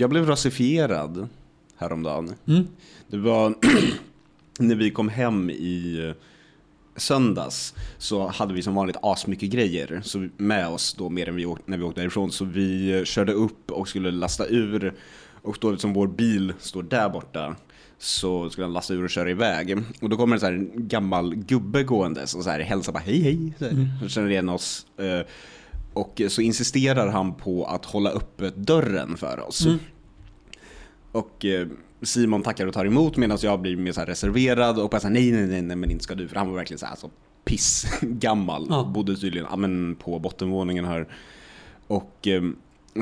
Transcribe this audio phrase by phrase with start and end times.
[0.00, 1.28] Jag blev rasifierad
[1.76, 2.34] häromdagen.
[2.48, 2.66] Mm.
[3.08, 3.54] Det var
[4.58, 6.14] när vi kom hem i eh,
[6.96, 11.46] söndags så hade vi som vanligt asmycket grejer så med oss då mer än vi
[11.46, 12.32] åkte, när vi åkte därifrån.
[12.32, 14.94] Så vi eh, körde upp och skulle lasta ur
[15.42, 17.56] och då liksom vår bil står där borta
[17.98, 19.78] så skulle han lasta ur och köra iväg.
[20.00, 23.22] Och då kommer en så här gammal gubbe gåendes och så här hälsar bara hej
[23.22, 23.52] hej.
[23.58, 24.86] Så här, och känner igen oss.
[24.96, 25.26] eh,
[25.92, 29.66] Och så insisterar han på att hålla uppe dörren för oss.
[31.12, 31.66] Och eh,
[32.02, 35.14] Simon tackar och tar emot medan jag blir mer så reserverad och bara så här,
[35.14, 36.28] nej, nej, nej, nej, men inte ska du.
[36.28, 37.10] För han var verkligen så här så
[37.44, 38.66] piss gammal.
[38.70, 38.84] Ja.
[38.84, 41.08] Bodde tydligen ja, men på bottenvåningen här.
[41.86, 42.42] Och eh,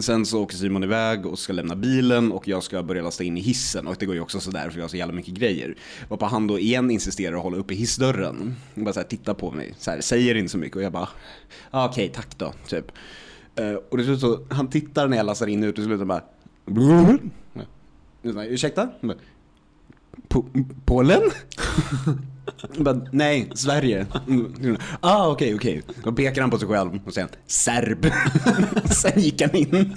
[0.01, 3.37] sen så åker Simon iväg och ska lämna bilen och jag ska börja lasta in
[3.37, 3.87] i hissen.
[3.87, 5.75] Och det går ju också sådär för jag har så jävla mycket grejer.
[6.09, 8.57] Varpå han då igen insisterar att hålla uppe hissdörren.
[8.75, 11.09] Och bara så här, på mig, så här, säger inte så mycket och jag bara,
[11.71, 12.93] ah, okej tack då, typ.
[13.55, 16.23] Eh, och det slutar så, han tittar när jag lastar in ut och slutar bara
[18.35, 18.89] bara, Ursäkta?
[20.85, 21.23] Polen?
[22.79, 24.07] Bara, Nej, Sverige.
[25.01, 25.83] Ah, okej, okej.
[26.05, 28.07] Då pekar han på sig själv och säger serb.
[28.91, 29.97] Sen gick han in.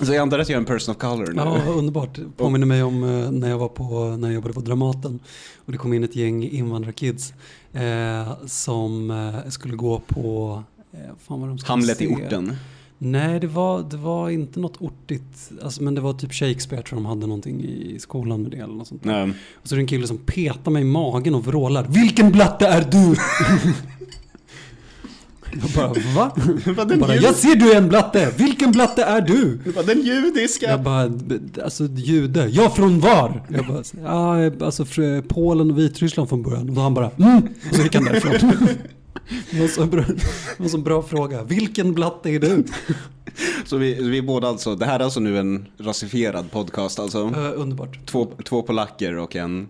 [0.00, 1.32] Så jag antar att jag är en person of color nu.
[1.36, 2.18] Ja, underbart.
[2.36, 5.18] Påminner mig om eh, när jag var på, när jag jobbade på Dramaten
[5.66, 7.32] och det kom in ett gäng invandrarkids
[7.72, 12.04] eh, som eh, skulle gå på, eh, fan vad de skulle Hamlet se.
[12.04, 12.56] i orten.
[12.98, 16.84] Nej, det var, det var inte något ortigt, alltså, men det var typ Shakespeare, jag
[16.84, 19.04] tror de hade någonting i skolan med det eller något sånt.
[19.04, 19.32] Nej.
[19.54, 22.66] Och så är det en kille som petar mig i magen och vrålar Vilken blatte
[22.66, 23.16] är du?
[25.60, 26.30] jag bara va?
[26.66, 29.58] Jag, bara, jag ser du är en blatte, vilken blatte är du?
[29.76, 30.70] Vad den judiska.
[30.70, 31.12] Jag bara,
[31.64, 33.42] alltså jude, ja från var?
[33.48, 34.86] Jag bara, ja alltså
[35.28, 36.68] Polen och Vitryssland från början.
[36.68, 37.48] Och då han bara, mm.
[37.70, 38.58] Och så gick han därifrån.
[39.50, 40.04] Det var, bra,
[40.56, 41.42] en så bra fråga.
[41.42, 42.64] Vilken blatte är du?
[43.64, 47.26] Så vi, vi är båda alltså, det här är alltså nu en rasifierad podcast alltså.
[47.26, 48.06] Uh, underbart.
[48.06, 49.68] Två, två polacker och en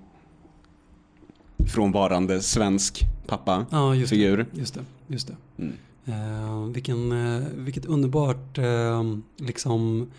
[1.68, 3.66] frånvarande svensk pappa.
[3.70, 4.46] Ja, just det.
[4.52, 4.84] Just det.
[5.06, 5.36] Just det.
[5.58, 5.76] Mm.
[6.06, 9.02] Eh, vilken, uh, vilket underbart eh,
[9.36, 10.10] liksom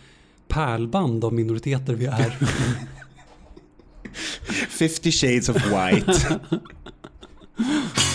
[0.48, 2.38] pärlband av minoriteter vi är.
[4.70, 6.40] 50 shades of white.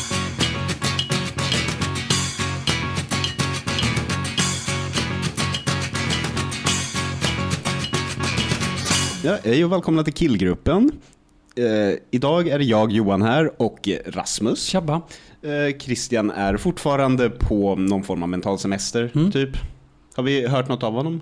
[9.25, 10.93] Ja, hej och välkomna till killgruppen.
[11.57, 14.63] Eh, idag är det jag, Johan här och Rasmus.
[14.65, 14.95] Tjabba.
[15.43, 19.33] Eh, Christian är fortfarande på någon form av mental semester, Mm.
[19.33, 19.51] typ.
[20.15, 21.21] Har vi hört något av honom?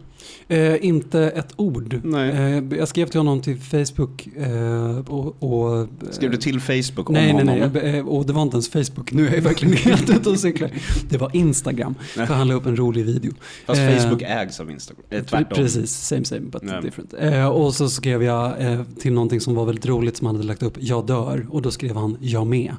[0.48, 2.00] Eh, inte ett ord.
[2.04, 2.30] Nej.
[2.30, 7.14] Eh, jag skrev till honom till Facebook eh, och, och Skrev du till Facebook om
[7.14, 7.70] Nej, nej, honom?
[7.82, 7.96] nej.
[7.98, 9.12] Eh, Och det var inte ens Facebook.
[9.12, 10.70] Nu är jag verkligen helt ute och cyklar.
[11.10, 11.94] Det var Instagram.
[12.00, 13.32] För han la upp en rolig video.
[13.66, 15.02] Fast Eh, Facebook ägs av Instagram.
[15.10, 15.56] Eh, tvärtom.
[15.56, 16.80] Precis, same same but Ja.
[16.80, 17.14] different.
[17.20, 20.46] Eh, och så skrev jag eh, till någonting som var väldigt roligt som han hade
[20.48, 20.74] lagt upp.
[20.80, 21.46] Jag dör.
[21.50, 22.74] Och då skrev han jag med.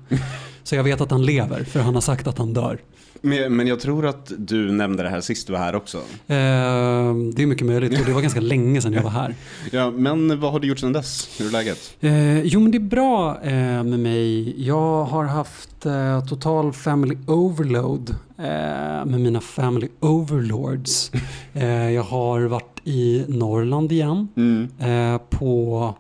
[0.63, 2.79] Så jag vet att han lever för han har sagt att han dör.
[3.23, 5.97] Men, men jag tror att du nämnde det här sist du var här också.
[5.97, 9.35] Eh, det är mycket möjligt och det var ganska länge sedan jag var här.
[9.71, 11.29] Ja, men vad har du gjort sedan dess?
[11.39, 11.77] Hur är läget?
[11.99, 14.53] Eh, jo men det är bra eh, med mig.
[14.67, 18.45] Jag har haft eh, total family overload eh,
[19.05, 21.11] med mina family overlords.
[21.53, 25.19] Eh, jag har varit i Norrland igen Mm.
[25.29, 25.95] på,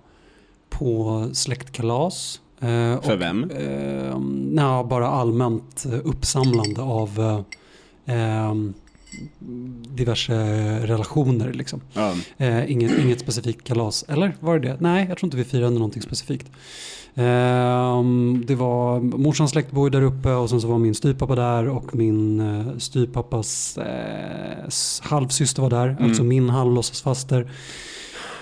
[0.69, 2.40] på släktkalas.
[2.61, 3.51] Eh, För och, vem?
[3.51, 7.43] Eh, nja, bara allmänt eh, uppsamlande av
[8.05, 8.55] eh, eh,
[9.87, 10.33] diverse
[10.87, 11.81] relationer liksom.
[11.93, 12.13] Ja.
[12.37, 14.05] Eh, inget, inget specifikt kalas.
[14.07, 14.77] Eller var det det?
[14.79, 16.51] Nej, jag tror inte vi firade någonting specifikt.
[17.15, 21.67] Ehm, det var morsans släkt bor där uppe och sen så var min styvpappa där
[21.67, 24.69] och min uh, styvpappas eh,
[25.01, 25.87] halvsyster var där.
[25.87, 26.03] Mm.
[26.03, 27.51] Alltså min halvlåtsasfaster.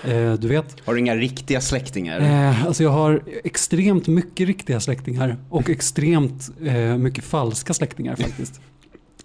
[0.04, 0.76] Eh, du vet.
[0.84, 2.20] Har du inga riktiga släktingar?
[2.20, 8.60] Eh, alltså jag har extremt mycket riktiga släktingar och extremt eh, mycket falska släktingar faktiskt.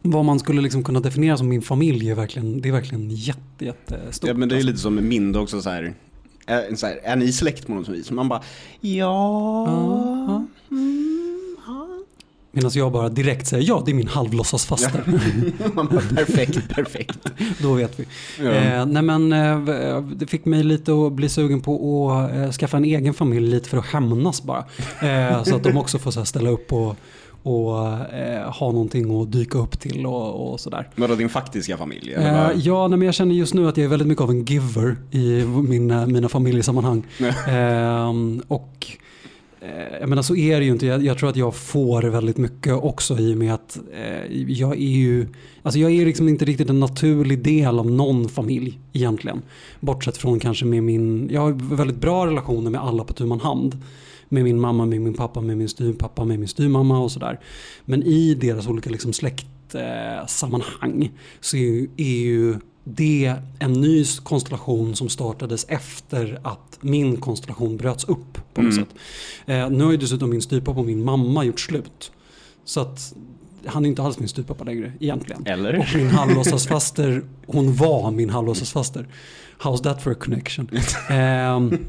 [0.02, 3.66] Vad man skulle liksom kunna definiera som min familj är verkligen, det är verkligen jätte,
[3.66, 4.28] jättestort.
[4.28, 4.68] Ja, men det är alltså.
[4.68, 5.94] lite som med min också så här.
[6.48, 8.12] Är, så här, är ni släkt på något vis?
[8.12, 8.42] Man bara,
[8.82, 10.46] Ja, ja.
[10.70, 10.76] ja.
[12.56, 15.04] Medan jag bara direkt säger ja, det är min halvlåtsasfaster.
[15.74, 17.20] Bara, perfekt, perfekt.
[17.62, 18.06] Då vet vi.
[18.40, 18.52] Ja.
[18.52, 22.78] Eh, nej men eh, det fick mig lite att bli sugen på att eh, skaffa
[22.78, 24.66] en egen familj lite för att hämnas bara.
[25.02, 26.96] Eh, så att de också får så här, ställa upp och,
[27.44, 30.90] och eh, ha någonting att dyka upp till och, och sådär.
[30.96, 32.14] Vadå din faktiska familj?
[32.14, 34.30] eller Eh, ja, nej, men jag känner just nu att jag är väldigt mycket av
[34.30, 37.04] en giver i mina, mina familjesammanhang.
[37.18, 37.52] Ja.
[37.52, 38.88] Ehm, och
[39.66, 40.86] Eh, jag menar så är det ju inte.
[40.86, 44.72] Jag, jag, tror att jag får väldigt mycket också i och med att eh, jag
[44.72, 45.28] är ju,
[45.64, 49.42] alltså jag är liksom inte riktigt en naturlig del av någon familj egentligen.
[49.80, 53.40] Bortsett från kanske med min, jag har väldigt bra relationer med alla på tu man
[53.40, 53.78] hand.
[54.30, 57.40] Med min mamma, med min pappa, med min styvpappa, med min styvmamma och sådär.
[57.86, 61.10] Men i deras olika liksom släktsammanhang eh,
[61.40, 62.56] så är ju, är ju
[62.88, 68.86] det en ny konstellation som startades efter att min konstellation bröts upp på något mm.
[68.86, 68.96] sätt.
[69.46, 72.12] Eh, nu har ju dessutom min styvpappa och min mamma gjort slut.
[72.66, 73.14] Så att
[73.66, 75.44] han är inte alls min styvpappa längre egentligen.
[75.46, 75.80] Eller?
[75.80, 79.08] Och min halvlåtsasfaster, hon var min halvlåtsasfaster.
[79.62, 80.70] How's that for a connection?
[81.10, 81.80] eh,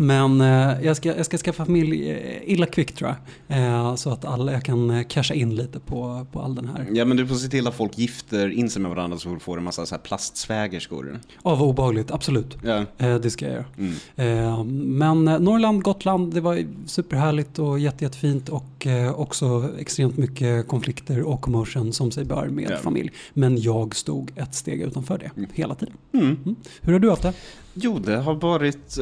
[0.00, 3.14] men eh, jag, ska, jag ska skaffa familj eh, illa kvickt tror
[3.46, 3.58] jag.
[3.58, 6.86] Eh, så att alla, jag kan eh, casha in lite på, på all den här.
[6.92, 9.38] Ja men du får se till att folk gifter in sig med varandra så du
[9.38, 11.20] får en massa så här plastsvägerskor.
[11.44, 12.56] Ja vad obehagligt, absolut.
[12.64, 12.84] Ja.
[12.98, 13.64] Eh, det ska jag göra.
[13.78, 13.94] Mm.
[14.16, 21.22] Eh, men Norrland, Gotland, det var superhärligt och jätte, jättefint och också extremt mycket konflikter
[21.22, 22.76] och commotion som sig bör med ja.
[22.76, 23.12] familj.
[23.34, 25.50] Men jag stod ett steg utanför det mm.
[25.54, 25.94] hela tiden.
[26.12, 26.26] Mm.
[26.26, 26.56] mm.
[26.80, 27.32] Hur har du haft det?
[27.74, 28.98] Jo, det har varit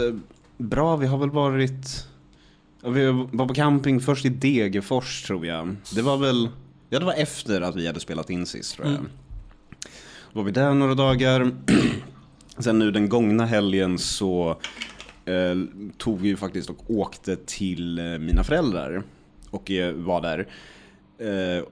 [0.57, 0.97] bra.
[0.97, 2.07] Vi har väl varit...
[2.85, 5.77] Vi var på camping först i Degerfors tror jag.
[5.95, 6.49] Det var väl...
[6.89, 8.95] Ja, det var efter att vi hade spelat in sist tror jag.
[8.95, 9.11] Mm.
[10.33, 11.53] Då var vi där några dagar.
[12.59, 14.61] Sen nu den gångna helgen så
[15.25, 15.57] eh,
[15.99, 19.03] tog vi ju faktiskt och åkte till eh, mina föräldrar.
[19.51, 20.49] Och eh, var där.
[21.19, 21.65] Eh,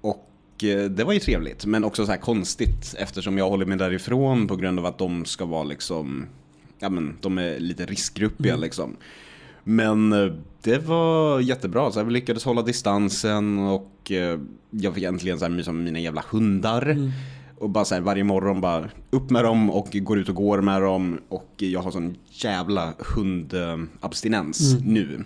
[0.00, 3.78] och eh, det var ju trevligt, men också så här konstigt eftersom jag håller mig
[3.78, 6.26] därifrån på grund av att de ska vara liksom
[6.80, 8.62] ja men de är lite riskgruppiga mm.
[8.62, 8.96] liksom.
[9.64, 10.32] Men eh,
[10.62, 14.38] det var jättebra, så vi lyckades hålla distansen och eh,
[14.70, 16.86] jag fick äntligen så här mysa med mina jävla hundar.
[16.86, 17.10] Mm.
[17.58, 20.62] Och bara så här, varje morgon bara upp med dem och går ut och går
[20.62, 21.20] med dem.
[21.28, 24.94] Och jag har sån jävla hundabstinens mm.
[24.94, 25.24] nu.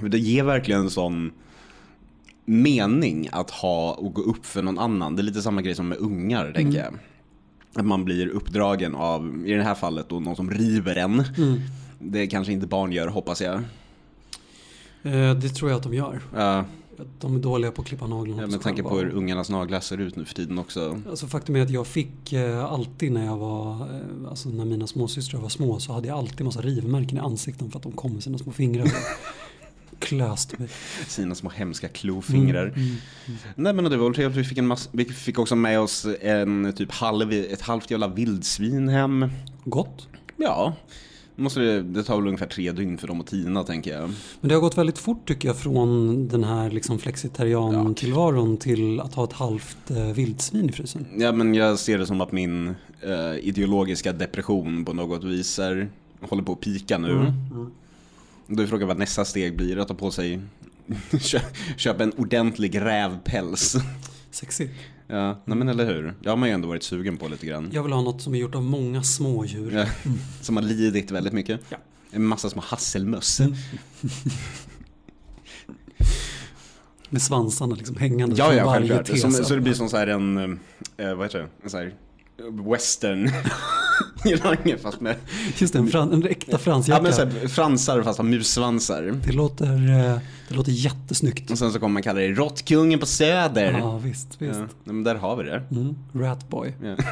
[0.00, 1.32] Det ger verkligen en sån
[2.44, 5.16] mening att ha och gå upp för någon annan.
[5.16, 6.54] Det är lite samma grej som med ungar, mm.
[6.54, 6.94] tänker jag.
[7.74, 11.24] Att man blir uppdragen av, i det här fallet då, någon som river en.
[11.36, 11.60] Mm.
[11.98, 13.54] Det kanske inte barn gör, hoppas jag.
[15.02, 16.20] Eh, det tror jag att de gör.
[16.34, 16.64] Ja.
[17.20, 18.42] De är dåliga på att klippa naglarna.
[18.42, 21.00] Ja, med tanke på hur ungarnas naglar ser ut nu för tiden också.
[21.10, 24.86] Alltså faktum är att jag fick eh, alltid när jag var, eh, alltså när mina
[24.86, 28.12] småsystrar var små så hade jag alltid massa rivmärken i ansikten för att de kom
[28.12, 28.86] med sina små fingrar.
[30.04, 30.68] klöst mig.
[31.06, 32.66] Sina små hemska klofingrar.
[32.66, 32.96] Mm, mm,
[33.26, 33.38] mm.
[33.54, 36.72] Nej men det var trevligt, vi fick, en massa, vi fick också med oss en
[36.76, 39.30] typ halv, ett halvt jävla vildsvin hem.
[39.64, 40.08] Gott.
[40.36, 40.74] Ja.
[41.36, 44.10] Måste det, det tar väl ungefär tre dygn för dem att tina tänker jag.
[44.40, 48.56] Men det har gått väldigt fort tycker jag från den här liksom flexitarian-tillvaron ja.
[48.56, 51.06] till att ha ett halvt eh, vildsvin i frysen.
[51.16, 55.88] Ja men jag ser det som att min eh, ideologiska depression på något vis är,
[56.20, 57.10] håller på att pika nu.
[57.10, 57.70] Mm, mm.
[58.46, 60.40] Då är frågan vad nästa steg blir, att ta på sig
[61.76, 63.76] köpa en ordentlig rävpäls.
[64.30, 64.72] Sexigt.
[65.06, 66.14] Ja, nej men eller hur.
[66.22, 67.70] Det har man ju ändå varit sugen på lite grann.
[67.72, 69.72] Jag vill ha något som är gjort av många smådjur.
[69.72, 69.86] Ja,
[70.40, 71.60] som har lidit väldigt mycket.
[71.68, 71.76] Ja.
[72.10, 73.40] En massa små hasselmöss.
[73.40, 73.54] Mm.
[77.08, 79.16] Med svansarna liksom hängande ja, ja, varje.
[79.16, 80.58] Som, så det blir som så här en,
[80.96, 81.94] eh, vad heter det, en så här
[82.70, 83.30] western
[84.24, 85.16] genre fast med...
[85.58, 86.96] Just det, en, fran, en äkta fransjacka.
[86.96, 89.20] Ja men så här, fransar fast med mussvansar.
[89.26, 90.18] Det låter, eh,
[90.48, 91.50] det låter jättesnyggt.
[91.50, 93.72] Och sen så kommer man kalla det Råttkungen på Söder.
[93.72, 94.58] Ja visst, visst.
[94.58, 95.62] Ja, men där har vi det.
[95.70, 96.72] Mm, Ratboy.
[96.82, 96.96] Ja.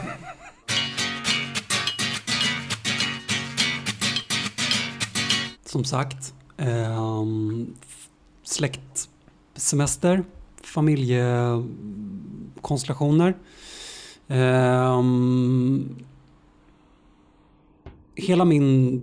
[5.65, 7.01] Som sagt, eh,
[8.45, 10.25] släktsemester,
[10.63, 13.35] familjekonstellationer.
[14.29, 15.97] Um,
[18.15, 19.01] hela min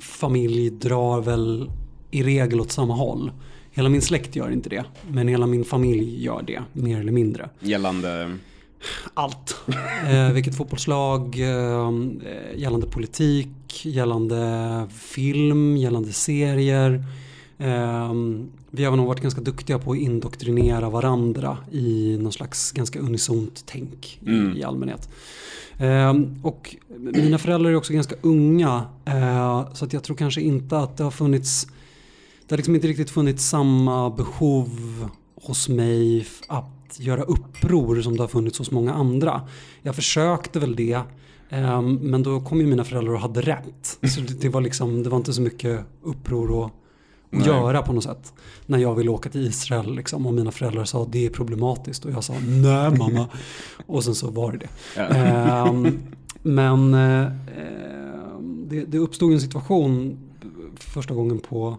[0.00, 1.70] familj drar väl
[2.10, 3.32] i regel åt samma håll.
[3.70, 7.48] Hela min släkt gör inte det, men hela min familj gör det, mer eller mindre.
[7.60, 8.36] Gällande?
[9.14, 9.56] Allt.
[10.10, 11.90] eh, vilket fotbollslag, eh,
[12.56, 17.04] gällande politik, gällande film, gällande serier.
[17.58, 18.12] Eh,
[18.70, 23.62] vi har nog varit ganska duktiga på att indoktrinera varandra i någon slags ganska unisont
[23.66, 24.56] tänk mm.
[24.56, 25.08] i allmänhet.
[25.78, 30.78] Ehm, och mina föräldrar är också ganska unga eh, så att jag tror kanske inte
[30.78, 31.66] att det har funnits
[32.46, 34.70] det har liksom inte riktigt funnits samma behov
[35.42, 39.42] hos mig att göra uppror som det har funnits hos många andra.
[39.82, 41.00] Jag försökte väl det
[41.50, 43.98] ehm, men då kom ju mina föräldrar och hade rätt.
[44.14, 46.70] Så det, var, liksom, det var inte så mycket uppror och
[47.32, 47.46] Nej.
[47.46, 48.32] göra på något sätt.
[48.66, 52.10] När jag ville åka till Israel liksom, och mina föräldrar sa det är problematiskt och
[52.10, 53.28] jag sa nej mamma.
[53.86, 54.68] och sen så var det det.
[54.96, 55.68] Ja.
[55.68, 55.98] Um,
[56.42, 57.32] men uh,
[58.40, 60.18] det, det uppstod en situation
[60.76, 61.78] första gången på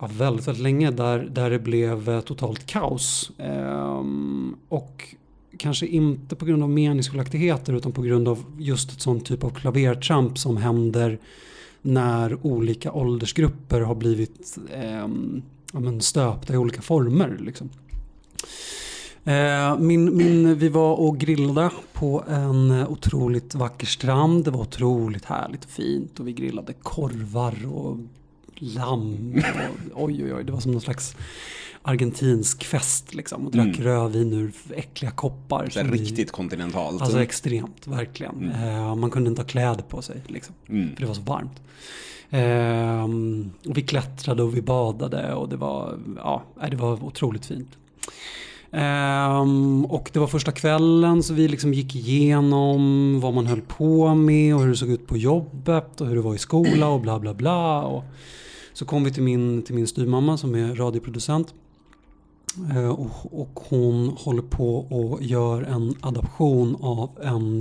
[0.00, 3.30] ja, väldigt, väldigt länge där, där det blev eh, totalt kaos.
[3.38, 5.14] Ehm, och
[5.56, 9.50] kanske inte på grund av meningsskiljaktigheter utan på grund av just ett sånt typ av
[9.50, 11.18] klavertramp som händer
[11.82, 15.08] när olika åldersgrupper har blivit eh,
[15.72, 17.36] ja, men stöpta i olika former.
[17.40, 17.70] Liksom.
[19.24, 24.44] Eh, Min, min, vi var och grillade på en otroligt vacker strand.
[24.44, 27.96] Det var otroligt härligt och fint och vi grillade korvar och
[28.54, 29.42] lamm.
[29.94, 31.16] Och, oj, oj, oj, det var som någon slags
[31.82, 33.46] argentinsk fest liksom.
[33.46, 33.82] Och drack Mm.
[33.82, 35.66] rödvin ur äckliga koppar.
[35.66, 37.02] Så som vi- riktigt kontinentalt.
[37.02, 38.50] Alltså extremt, verkligen.
[38.64, 40.54] Eh, man kunde inte ha kläder på sig liksom.
[40.68, 40.94] Mm.
[40.94, 41.62] För det var så varmt.
[42.30, 47.46] Ehm, och vi klättrade och vi badade och det var, ja, nej, det var otroligt
[47.46, 47.68] fint.
[48.72, 54.14] Ehm, och det var första kvällen så vi liksom gick igenom vad man höll på
[54.14, 57.00] med och hur det såg ut på jobbet och hur det var i skola och
[57.00, 57.82] bla bla bla.
[57.82, 58.04] Och
[58.72, 61.54] så kom vi till min, till min styvmamma som är radioproducent.
[62.74, 67.60] Eh, och, och hon håller på och gör en adaption av en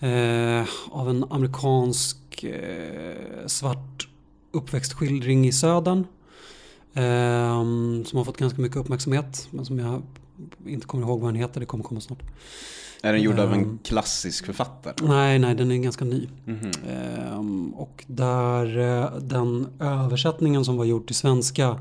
[0.00, 4.08] eh, av en amerikansk eh, svart
[4.52, 6.04] uppväxtskildring i södern.
[6.94, 7.64] Eh,
[8.04, 10.02] som har fått ganska mycket uppmärksamhet men som jag
[10.66, 12.22] inte kommer ihåg vad den heter, det kommer komma snart.
[13.02, 13.78] Är den gjord av en Ehm.
[13.84, 14.94] klassisk författare?
[15.08, 16.28] Nej, nej, den är ganska ny.
[16.44, 16.70] Mhm.
[16.88, 21.78] Ehm, och där eh, den översättningen som var gjord till svenska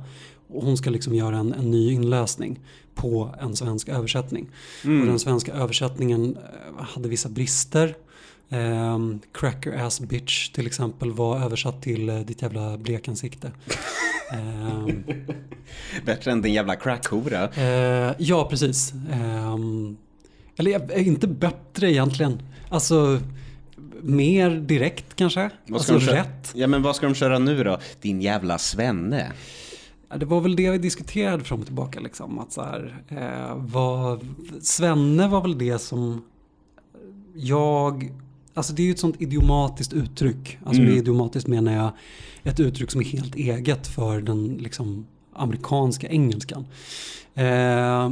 [0.47, 2.59] och hon ska liksom göra en, en ny inläsning
[2.95, 4.47] på en svensk översättning.
[4.81, 5.07] Och Mm.
[5.07, 6.37] den svenska översättningen
[6.77, 7.95] eh, hade vissa brister.
[8.49, 13.51] Ehm, cracker ass bitch till exempel var översatt till eh, ditt jävla blekansikte.
[14.33, 15.03] Ehm,
[16.05, 17.49] Bättre än din jävla crackhora.
[17.49, 18.93] Eh, ja, precis.
[19.11, 19.97] Ehm,
[20.57, 22.41] eller inte bättre egentligen.
[22.69, 23.19] Alltså
[24.01, 25.49] mer direkt kanske.
[25.67, 26.51] Vad ska Alltså rätt.
[26.55, 27.79] Ja men vad ska de köra nu då?
[28.01, 29.31] Din jävla svenne.
[30.17, 31.99] Det var väl det vi diskuterade fram och tillbaka.
[31.99, 34.27] Liksom, att så här, eh, vad,
[34.61, 36.21] Svenne var väl det som
[37.35, 38.11] jag...
[38.53, 40.57] Alltså det är ju ett sånt idiomatiskt uttryck.
[40.65, 40.93] Alltså Mm.
[40.93, 41.91] med idiomatiskt menar jag
[42.43, 46.65] ett uttryck som är helt eget för den liksom, amerikanska engelskan.
[47.33, 48.11] Eh,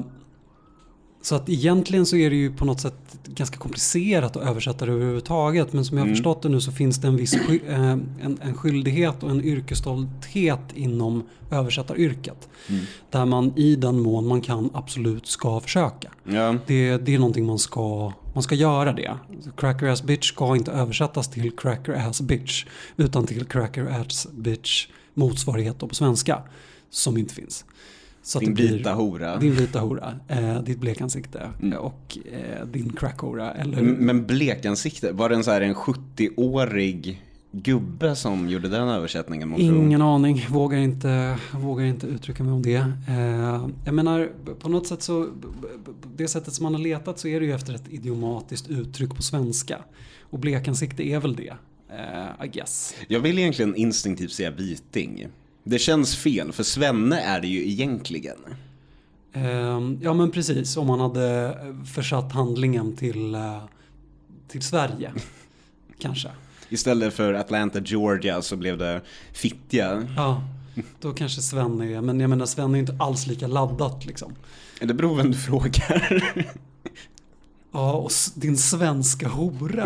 [1.23, 4.91] så att egentligen så är det ju på något sätt ganska komplicerat att översätta det
[4.91, 5.73] överhuvudtaget.
[5.73, 6.15] Men som jag har Mm.
[6.15, 9.41] förstått det nu så finns det en viss sky- eh, en, en skyldighet och en
[9.43, 12.49] yrkesstolthet inom översättaryrket.
[12.69, 12.81] Mm.
[13.09, 16.09] Där man i den mån man kan absolut ska försöka.
[16.23, 16.55] Ja.
[16.67, 19.17] Det, det är någonting man ska, man ska göra det.
[19.57, 22.65] Cracker ass bitch ska inte översättas till cracker ass bitch.
[22.97, 26.41] Utan till cracker ass bitch motsvarighet på svenska.
[26.89, 27.65] Som inte finns.
[28.25, 29.37] Så Din blir- vita hora.
[29.37, 31.77] din vita hora, eh, ditt blekansikte Mm.
[31.77, 33.51] och eh, din crackhora.
[33.53, 39.55] Eller, Men blekansikte, var det en så här en 70-årig gubbe som gjorde den översättningen?
[39.59, 42.85] Ingen aning, vågar inte, vågar inte uttrycka mig om det.
[43.09, 45.29] Eh, jag menar, på något sätt så,
[46.15, 49.21] det sättet som man har letat så är det ju efter ett idiomatiskt uttryck på
[49.21, 49.77] svenska.
[50.21, 51.53] Och blekansikte är väl det,
[51.89, 52.95] eh, I guess.
[53.07, 55.27] Jag vill egentligen instinktivt säga viting.
[55.63, 58.37] Det känns fel, för svenne är det ju egentligen.
[59.33, 61.57] Eh, ja men precis, om man hade
[61.95, 63.63] försatt handlingen till, eh,
[64.47, 65.13] till Sverige.
[65.99, 66.29] Kanske.
[66.69, 69.01] Istället för Atlanta, Georgia så blev det
[69.33, 70.07] Fittja.
[70.15, 70.43] Ja,
[70.99, 74.35] då kanske Sven är, men jag menar Sven är inte alls lika laddat liksom.
[74.79, 76.33] Det beror vem du frågar.
[77.75, 79.85] Ja, och din svenska hora.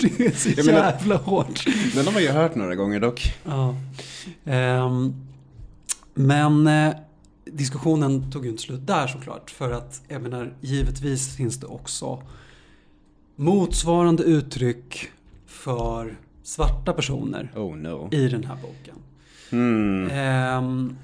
[0.00, 1.64] det är så Jag menar- jävla hårt.
[1.94, 3.34] Den har man ju hört några gånger dock.
[3.44, 3.74] Ja.
[4.44, 5.14] Ehm,
[6.14, 6.94] men eh,
[7.44, 9.50] diskussionen tog ju inte slut där såklart.
[9.50, 12.22] För att jag menar, givetvis finns det också
[13.36, 15.08] motsvarande uttryck
[15.46, 18.08] för svarta personer Oh no.
[18.12, 18.94] i den här boken.
[19.50, 20.10] Mm.
[20.10, 20.96] Ehm,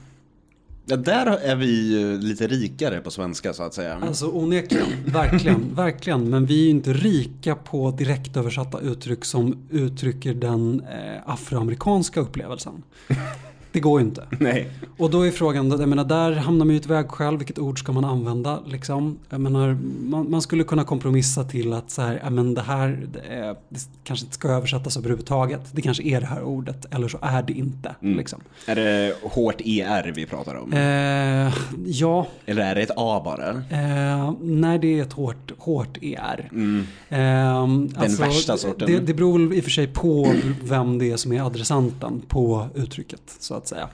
[0.87, 3.99] Ja, där är vi ju lite rikare på svenska så att säga.
[4.03, 6.31] Alltså onekligen, verkligen, verkligen.
[6.31, 12.83] Men vi är ju inte rika på direktöversatta uttryck som uttrycker den eh, afroamerikanska upplevelsen.
[13.73, 14.26] Det går ju inte.
[14.41, 14.71] Nej.
[14.97, 17.93] Och då är frågan, jag menar där hamnar man ju ett vägskäl, vilket ord ska
[17.93, 19.19] man använda liksom?
[19.31, 23.21] Jag menar, man, man skulle kunna kompromissa till att så här, men det här det,
[23.35, 25.61] är, det kanske inte ska översättas överhuvudtaget.
[25.73, 27.95] Det kanske är det här ordet, eller så är det inte.
[28.02, 28.17] Mm.
[28.17, 28.41] Liksom.
[28.67, 30.73] Är det hårt ER vi pratar om?
[30.73, 31.55] Eh,
[31.87, 33.50] ja, Eller är det ett A bara?
[33.50, 36.49] eh, nej det är ett hårt, hårt ER.
[36.52, 36.87] Mm.
[37.09, 38.88] Ehm, Den värsta sorten.
[38.93, 42.67] Det, det beror i och för sig på vem det är som är adressanten på
[42.75, 43.88] uttrycket så att säga.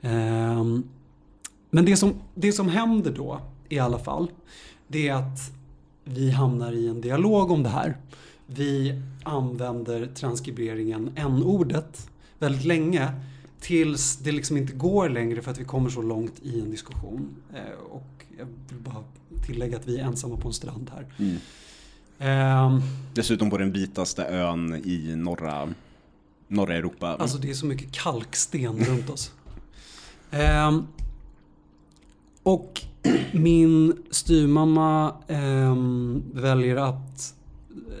[0.00, 0.88] Ehm,
[1.70, 4.30] men det som, det som händer då i alla fall
[4.88, 5.52] det är att
[6.04, 7.96] vi hamnar i en dialog om det här.
[8.46, 13.12] Vi använder transkriberingen n-ordet väldigt länge
[13.60, 17.36] Tills det liksom inte går längre för att vi kommer så långt i en diskussion.
[17.54, 19.04] Eh, och jag vill bara
[19.46, 21.06] tillägga att vi är ensamma på en strand här.
[21.18, 21.36] Mm.
[22.18, 22.80] Ehm,
[23.14, 25.68] Dessutom på den vitaste ön i norra,
[26.48, 27.06] norra Europa.
[27.18, 29.32] Alltså det är så mycket kalksten runt oss.
[30.30, 30.86] Ehm,
[32.42, 32.82] och
[33.32, 37.34] min styrmamma ehm, väljer att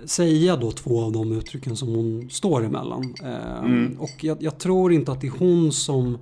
[0.04, 3.14] säga då två av de uttrycken som hon står emellan.
[3.24, 4.00] Ehm, Mm.
[4.00, 6.18] Och jag, jag tror inte att det är hon som...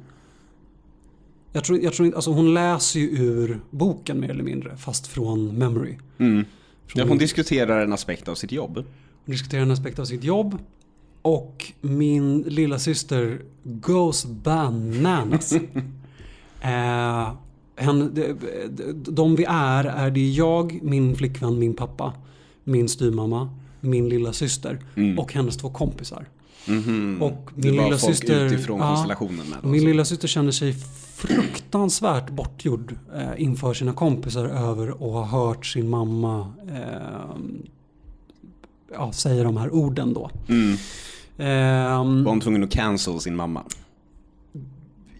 [1.53, 5.07] Jag tror, jag tror inte, alltså hon läser ju ur boken mer eller mindre, fast
[5.07, 5.97] från memory.
[6.19, 6.45] mm.
[6.87, 8.75] Från ja, hon diskuterar en aspekt av sitt jobb.
[9.25, 10.59] Hon diskuterar en aspekt av sitt jobb.
[11.25, 15.53] Och min lilla syster goes bananas.
[16.61, 17.33] eh,
[17.77, 22.13] henne, de, de, vi är, är det jag, min flickvän, min pappa,
[22.65, 23.51] min styrmamma,
[23.81, 25.19] min lilla syster Mm.
[25.19, 26.27] och hennes två kompisar.
[26.69, 27.23] Mhm.
[27.23, 28.89] Och det min lilla syster- utifrån ja.
[28.89, 29.59] konstellationen med.
[29.63, 29.87] Min alltså.
[29.87, 30.73] lilla syster känner sig
[31.15, 37.37] fruktansvärt bortgjord eh, inför sina kompisar över att ha hört sin mamma eh,
[38.95, 40.31] ja, säga de här orden då.
[40.49, 40.77] Mm.
[41.39, 43.63] Ehm, Var hon tvungen att cancel sin mamma?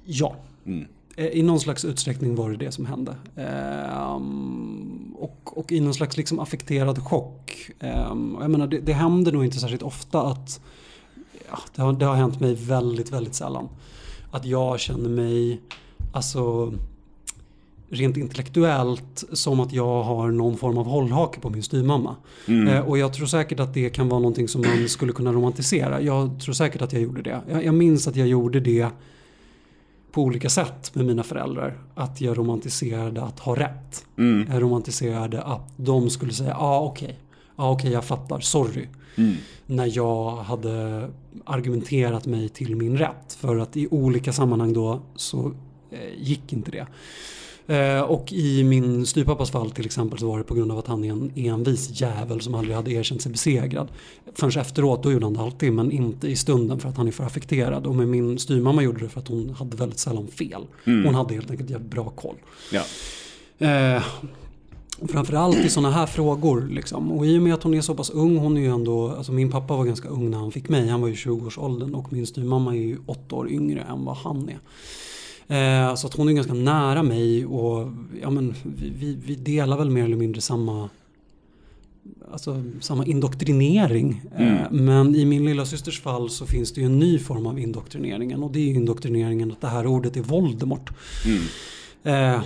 [0.05, 0.87] ja, Mm.
[1.17, 3.15] Eh, i någon slags utsträckning var det det som hände.
[3.37, 7.71] Ehm, och, och i någon slags liksom affekterad chock.
[7.81, 10.61] Ehm, jag menar, det, det händer nog inte särskilt ofta att
[11.51, 13.69] ja, det, har, det har hänt mig väldigt, väldigt sällan.
[14.31, 15.61] Att jag känner mig,
[16.13, 16.73] alltså
[17.95, 22.17] rent intellektuellt som att jag har någon form av hållhake på min styrmamma.
[22.49, 22.69] Mm.
[22.69, 26.01] Eh, och jag tror säkert att det kan vara någonting som man skulle kunna romantisera.
[26.01, 27.41] Jag tror säkert att jag gjorde det.
[27.51, 28.89] Jag, jag minns att jag gjorde det
[30.15, 31.79] på olika sätt med mina föräldrar.
[31.95, 34.05] Att jag romantiserade att ha rätt.
[34.19, 34.53] Mm.
[34.53, 37.19] Jag romantiserade att de skulle säga ja ah, okej,
[37.57, 38.87] ja okej jag fattar, sorry.
[39.17, 39.35] Mm.
[39.67, 41.09] När jag hade
[41.45, 43.33] argumenterat mig till min rätt.
[43.39, 45.53] För att i olika sammanhang då så
[45.91, 46.87] eh, gick inte det.
[47.67, 50.87] Eh, och i min styrpappas fall till exempel så var det på grund av att
[50.87, 53.89] han är en envis jävel som aldrig hade erkänt sig besegrad.
[54.35, 57.13] Förrän efteråt, då gjorde han det alltid, men inte i stunden för att han är
[57.13, 57.87] för affekterad.
[57.87, 60.63] Och med min styrmamma gjorde det för att hon hade väldigt sällan fel.
[60.85, 61.05] Mm.
[61.05, 62.37] Hon hade helt enkelt jävligt bra koll.
[62.73, 62.83] Ja.
[63.59, 64.03] Eh,
[65.09, 66.69] framförallt i sådana här frågor.
[66.71, 67.13] Liksom.
[67.13, 69.33] Och i och med att hon är så pass ung, hon är ju ändå, alltså
[69.33, 72.27] min pappa var ganska ung när han fick mig, han var ju 20-årsåldern och min
[72.27, 74.59] styrmamma är ju åtta år yngre än vad han är.
[75.49, 77.89] Eh, så att hon är ganska nära mig och
[78.23, 78.55] ja, men,
[78.99, 80.89] vi, vi, delar väl mer eller mindre samma
[82.33, 84.23] Alltså samma indoktrinering.
[84.37, 84.85] Eh, Mm.
[84.85, 88.43] men i min lilla systers fall så finns det ju en ny form av indoktrineringen.
[88.43, 90.91] Och det är indoktrineringen att det här ordet är Voldemort.
[91.27, 92.35] Mm.
[92.35, 92.43] Eh,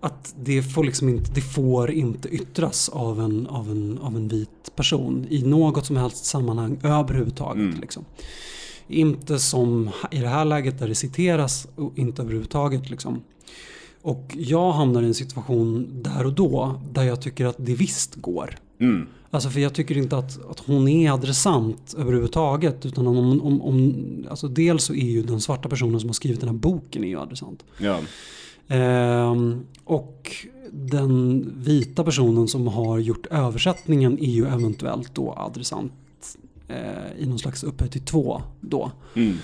[0.00, 4.28] att det får, liksom inte, det får inte yttras av en, av, en, av en
[4.28, 7.62] vit person i något som helst sammanhang överhuvudtaget.
[7.62, 7.80] Mm.
[7.80, 8.04] Liksom.
[8.90, 12.90] Inte som i det här läget där det citeras och inte överhuvudtaget.
[12.90, 13.22] Liksom.
[14.02, 18.14] Och jag hamnar i en situation där och då där jag tycker att det visst
[18.14, 18.58] går.
[18.80, 19.06] Mm.
[19.30, 22.86] Alltså för jag tycker inte att, att hon är adressant överhuvudtaget.
[22.86, 23.94] Utan om, om, om,
[24.30, 27.08] alltså dels så är ju den svarta personen som har skrivit den här boken är
[27.08, 27.64] ju adressant.
[27.78, 27.98] Ja.
[28.68, 30.30] Ehm, och
[30.72, 35.92] den vita personen som har gjort översättningen är ju eventuellt då adressant
[37.18, 38.92] i någon slags upphöjt till två då.
[39.14, 39.36] Mm.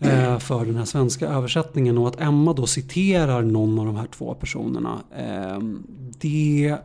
[0.00, 4.06] Eh, för den här svenska översättningen och att Emma då citerar någon av de här
[4.06, 4.98] två personerna.
[5.16, 5.82] ehm,
[6.20, 6.76] det...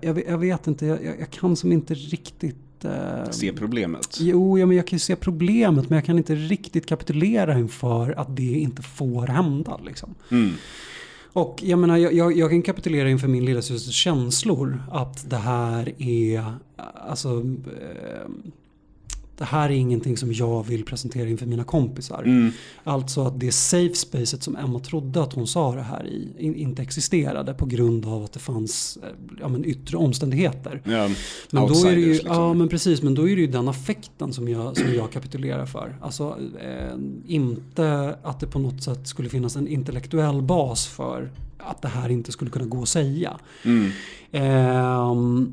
[0.00, 2.84] Jag, jag, vet- inte, jag, jag kan som inte riktigt...
[2.84, 4.16] eh, Se problemet.
[4.20, 8.18] Jo, ja, men jag kan ju se problemet men jag kan inte riktigt kapitulera inför
[8.18, 9.80] att det inte får hända.
[9.86, 10.14] Liksom.
[10.30, 10.52] Mm.
[11.38, 16.02] Och jag menar, jag, jag, jag kan kapitulera inför min lillasysters känslor att det här
[16.02, 16.44] är,
[17.08, 17.28] alltså,
[17.80, 18.28] eh,
[19.38, 22.22] det här är ingenting som jag vill presentera inför mina kompisar.
[22.22, 22.52] Mm.
[22.84, 26.54] Alltså att det safe spacet som Emma trodde att hon sa det här i in,
[26.54, 29.08] inte existerade på grund av att det fanns eh,
[29.40, 30.82] ja, men yttre omständigheter.
[30.84, 31.08] Ja.
[31.50, 32.32] Men då är det ju, liksom.
[32.32, 35.66] ja men precis, men då är det ju den affekten som jag, som jag kapitulerar
[35.66, 35.96] för.
[36.00, 41.82] Alltså eh, inte att det på något sätt skulle finnas en intellektuell bas för att
[41.82, 43.36] det här inte skulle kunna gå att säga.
[43.64, 43.90] Mm.
[44.32, 45.52] Ehm,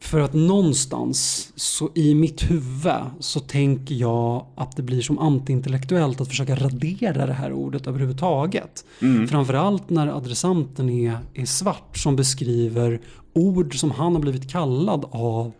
[0.00, 6.20] för att någonstans så i mitt huvud så tänker jag att det blir som antiintellektuellt
[6.20, 8.84] att försöka radera det här ordet överhuvudtaget.
[9.02, 9.28] Mm.
[9.28, 13.00] Framförallt när adressanten är, är svart som beskriver
[13.32, 15.52] ord som han har blivit kallad av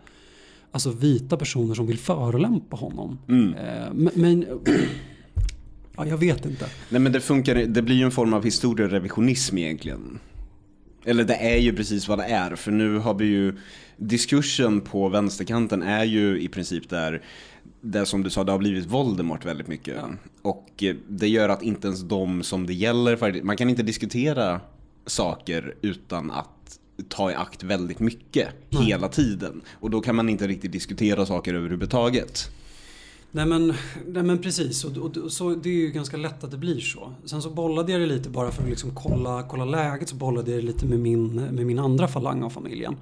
[0.71, 3.17] alltså vita personer som vill förolämpa honom.
[3.27, 3.53] Mm.
[3.53, 4.45] Eh, men, men
[5.97, 6.65] ja, jag vet inte.
[6.89, 10.19] Nej men det funkar, det blir ju en form av historierevisionism egentligen.
[11.05, 13.53] Eller det är ju precis vad det är, för nu har vi ju
[13.97, 17.21] diskursen på vänsterkanten är ju i princip där
[17.81, 19.95] det som du sa, det har blivit Voldemort väldigt mycket.
[19.97, 20.09] Ja.
[20.41, 24.61] Och eh, det gör att inte ens de som det gäller, man kan inte diskutera
[25.05, 28.83] saker utan att ta i akt väldigt mycket Nej.
[28.83, 29.61] hela tiden.
[29.71, 32.51] Och då kan man inte riktigt diskutera saker överhuvudtaget.
[33.33, 33.73] Nej men,
[34.07, 36.79] nej men precis, och, och, och så, det är ju ganska lätt att det blir
[36.79, 37.11] så.
[37.25, 40.51] Sen så bollade jag det lite bara för att liksom kolla, kolla läget så bollade
[40.51, 42.95] jag det lite med min, med min andra falang av familjen.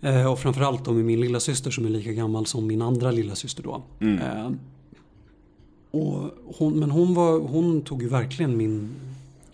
[0.00, 3.10] Eh, och framförallt då med min lilla syster som är lika gammal som min andra
[3.10, 3.82] lilla syster då.
[4.00, 4.18] Mm.
[4.18, 4.50] Eh,
[5.90, 8.90] och hon, men hon, var, hon tog ju verkligen min...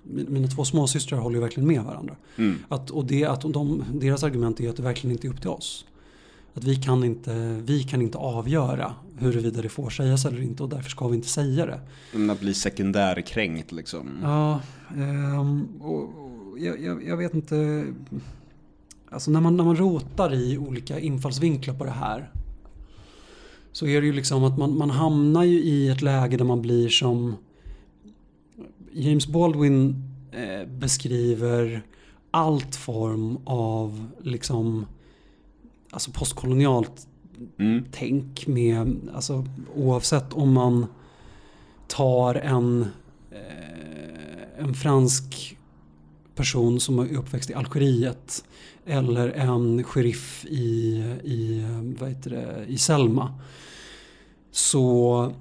[0.02, 2.16] min- Mina två småsystrar håller ju verkligen med varandra.
[2.36, 2.58] Mm.
[2.68, 5.50] Att, och det, att de, deras argument är att det verkligen inte är upp till
[5.50, 5.84] oss.
[6.54, 10.68] Att vi kan, inte, vi kan inte avgöra huruvida det får sägas eller inte och
[10.68, 11.80] därför ska vi inte säga det.
[12.12, 14.08] Men Att bli sekundärkränkt liksom.
[14.22, 14.60] Ja,
[14.96, 17.84] ehm, och, och jag, jag, jag vet inte.
[19.10, 22.30] Alltså när man, när man rotar i olika infallsvinklar på det här.
[23.72, 26.62] Så är det ju liksom att man, man hamnar ju i ett läge där man
[26.62, 27.36] blir som
[28.92, 31.82] James Baldwin eh, beskriver
[32.30, 34.86] allt form av liksom
[35.92, 37.06] alltså postkolonialt
[37.58, 37.84] Mm.
[37.92, 39.44] tänk med, alltså
[39.76, 40.86] oavsett om man
[41.86, 42.86] tar en,
[43.30, 45.56] eh, en fransk
[46.34, 48.44] person som är uppväxt i Algeriet
[48.86, 51.64] eller en sheriff i, i,
[52.00, 53.34] vad heter det, i Selma
[54.50, 55.32] så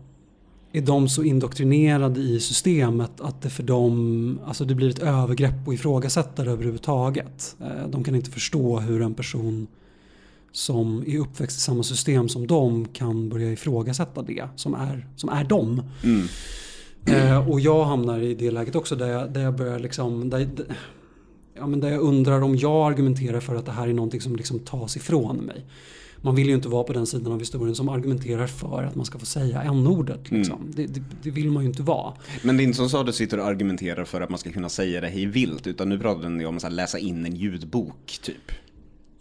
[0.71, 5.67] är de så indoktrinerade i systemet att det för dem alltså det blir ett övergrepp
[5.67, 7.55] och ifrågasättare överhuvudtaget.
[7.59, 9.67] Eh, De kan inte förstå hur en person
[10.51, 15.29] som är uppväxt i samma system som dem kan börja ifrågasätta det som är, som
[15.29, 15.83] är dem.
[16.03, 16.27] Mm.
[17.05, 20.49] Eh, och jag hamnar i det läget också där jag, där jag börjar liksom, där,
[21.53, 24.35] ja, men där jag undrar om jag argumenterar för att det här är någonting som
[24.35, 25.65] liksom tas ifrån mig.
[26.23, 29.05] Man vill ju inte vara på den sidan av historien som argumenterar för att man
[29.05, 30.31] ska få säga n-ordet.
[30.31, 30.71] Liksom.
[30.75, 32.13] Det, det, det vill man ju inte vara.
[32.43, 34.51] Men det är inte som så att du sitter och argumenterar för att man ska
[34.51, 38.19] kunna säga det hej vilt, utan nu pratar ni om att läsa in en ljudbok,
[38.21, 38.51] typ.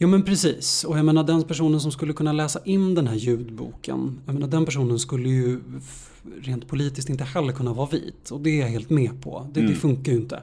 [0.02, 0.84] Jo men precis.
[0.84, 4.20] Och jag menar den personen som skulle kunna läsa in den här ljudboken.
[4.26, 5.60] Jag menar den personen skulle ju
[6.42, 8.30] rent politiskt inte heller kunna vara vit.
[8.30, 9.46] Och det är jag helt med på.
[9.52, 9.76] Det, det Mm.
[9.78, 10.40] funkar ju inte.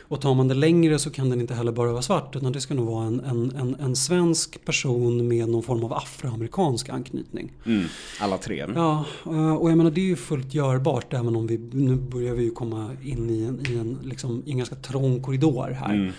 [0.00, 2.36] Och tar man det längre så kan den inte heller bara vara svart.
[2.36, 5.92] Utan det ska nog vara en, en, en, en svensk person med någon form av
[5.92, 7.52] afroamerikansk anknytning.
[7.66, 7.84] Mm.
[8.20, 8.66] Alla tre.
[8.74, 12.34] Ja, eh, och jag menar det är ju fullt görbart även om vi nu börjar
[12.34, 15.94] vi ju komma in i en, i en, liksom, i en ganska trång korridor här.
[15.94, 16.12] Mm.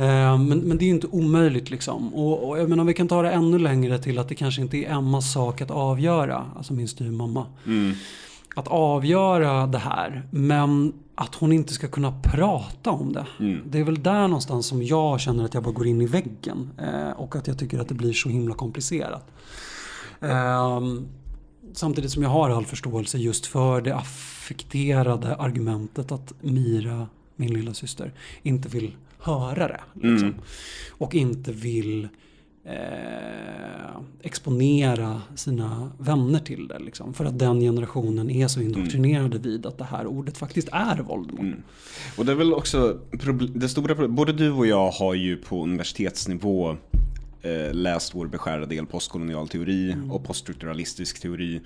[0.00, 2.14] Eh, Men, men det är inte omöjligt liksom.
[2.14, 4.76] Och, och jag menar vi kan ta det ännu längre till att det kanske inte
[4.76, 7.46] är Emmas sak att avgöra, alltså min styvmamma.
[7.66, 7.94] Mm.
[8.54, 13.26] Att avgöra det här, men att hon inte ska kunna prata om det.
[13.40, 13.62] Mm.
[13.66, 16.70] Det är väl där någonstans som jag känner att jag bara går in i väggen.
[16.78, 19.26] Eh, och att jag tycker att det blir så himla komplicerat.
[20.20, 21.06] Ehm,
[21.72, 27.74] samtidigt som jag har all förståelse just för det affekterade argumentet att Mira, min lilla
[27.74, 29.80] syster, inte vill höra det.
[29.94, 30.28] Liksom.
[30.28, 30.40] Mm.
[30.90, 32.08] Och inte vill
[32.64, 36.78] eh, exponera sina vänner till det.
[36.78, 40.96] Liksom, för att den generationen är så indoktrinerade vid att det här ordet faktiskt är
[40.96, 41.40] Voldemort.
[41.40, 41.62] Mm.
[42.16, 42.98] Och det är väl också
[43.54, 46.76] det stora problemet, både du och jag har ju på universitetsnivå
[47.42, 51.60] eh, läst vår beskärda del postkolonial teori och poststrukturalistisk teori.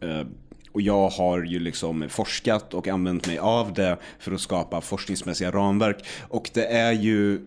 [0.00, 0.26] Eh,
[0.72, 5.50] och jag har ju liksom forskat och använt mig av det för att skapa forskningsmässiga
[5.50, 6.04] ramverk.
[6.28, 7.46] Och det är ju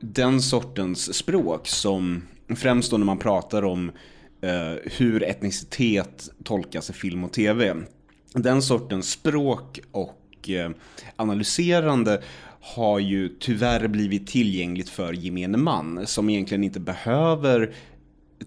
[0.00, 2.22] den sortens språk som
[2.56, 3.92] främst då när man pratar om
[4.40, 7.76] eh, hur etnicitet tolkas i film och tv.
[8.32, 10.70] Den sortens språk och eh,
[11.16, 12.22] analyserande
[12.60, 17.74] har ju tyvärr blivit tillgängligt för gemene man som egentligen inte behöver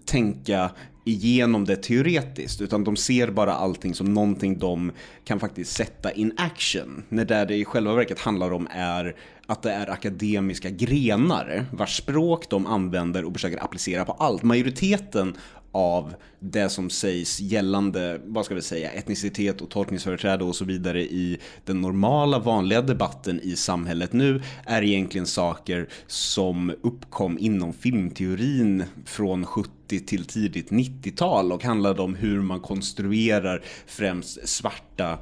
[0.04, 0.70] tänka
[1.04, 4.92] igenom det teoretiskt utan de ser bara allting som någonting de
[5.24, 7.02] kan faktiskt sätta in action.
[7.08, 11.96] När det det i själva verket handlar om är att det är akademiska grenar vars
[11.96, 14.42] språk de använder och försöker applicera på allt.
[14.42, 15.36] Majoriteten
[15.72, 21.02] av det som sägs gällande, vad ska vi säga, etnicitet och tolkningsföreträde och så vidare
[21.02, 28.84] i den normala vanliga debatten i samhället nu är egentligen saker som uppkom inom filmteorin
[29.04, 35.18] från 70 till tidigt 90-tal och handlade om hur man konstruerar främst svarta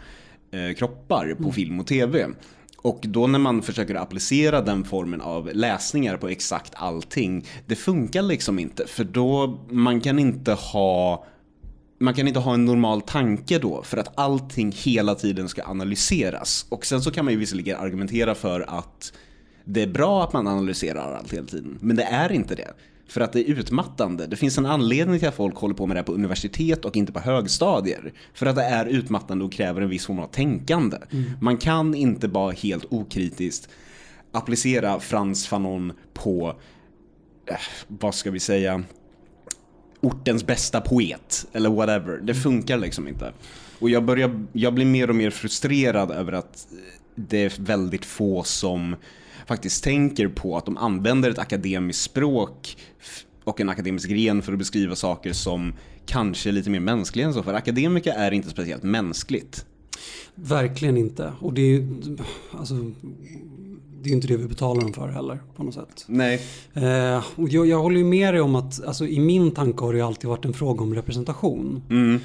[0.50, 2.26] eh, kroppar på film och tv.
[2.82, 8.22] Och då när man försöker applicera den formen av läsningar på exakt allting, det funkar
[8.22, 8.86] liksom inte.
[8.86, 11.24] För då, man kan inte ha
[12.00, 16.66] man kan inte ha en normal tanke då för att allting hela tiden ska analyseras.
[16.68, 19.12] Och sen så kan man ju visserligen argumentera för att
[19.64, 22.74] det är bra att man analyserar allt hela tiden, men det är inte det.
[23.08, 24.26] För att det är utmattande.
[24.26, 26.96] Det finns en anledning till att folk håller på med det här på universitet och
[26.96, 28.12] inte på högstadier.
[28.34, 30.96] För att det är utmattande och kräver en viss form av tänkande.
[31.40, 33.68] Man kan inte bara helt okritiskt
[34.32, 36.56] applicera Frans Fanon på,
[37.46, 37.56] eh,
[37.88, 38.82] vad ska vi säga,
[40.00, 42.20] ortens bästa poet eller whatever.
[42.22, 43.32] Det funkar liksom inte.
[43.78, 46.68] Och jag, börjar, jag blir mer och mer frustrerad över att
[47.14, 48.96] det är väldigt få som
[49.48, 52.76] faktiskt tänker på att de använder ett akademiskt språk
[53.44, 55.72] och en akademisk gren för att beskriva saker som
[56.06, 57.42] kanske är lite mer mänskliga än så.
[57.42, 59.66] För akademiker är inte speciellt mänskligt.
[60.34, 61.32] Verkligen inte.
[61.40, 61.86] Och det är ju
[62.58, 62.74] alltså,
[64.02, 66.04] det är inte det vi betalar dem för heller på något sätt.
[66.06, 66.40] Nej.
[66.74, 69.92] Eh, och jag, jag håller ju med dig om att alltså, i min tanke har
[69.92, 71.82] det ju alltid varit en fråga om representation.
[71.90, 72.20] Mm.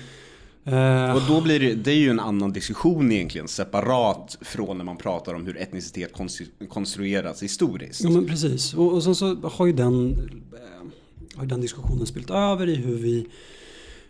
[0.65, 4.86] Eh, Och då blir det, det är ju en annan diskussion egentligen, separat från när
[4.86, 8.04] man pratar om hur etnicitet konstru- konstrueras historiskt.
[8.04, 8.73] Ja men precis.
[8.73, 10.12] Och, och sen så har ju den,
[10.54, 13.26] eh, har ju den diskussionen spilt över i hur vi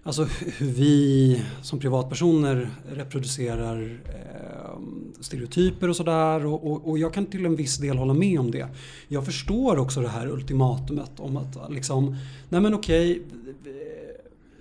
[0.05, 0.23] Alltså
[0.57, 4.79] hur vi som privatpersoner reproducerar eh,
[5.21, 6.45] stereotyper och sådär.
[6.45, 8.67] Och, och, och jag kan till en viss del hålla med om det.
[9.07, 12.15] Jag förstår också det här ultimatumet om att liksom,
[12.49, 13.21] nej men okej,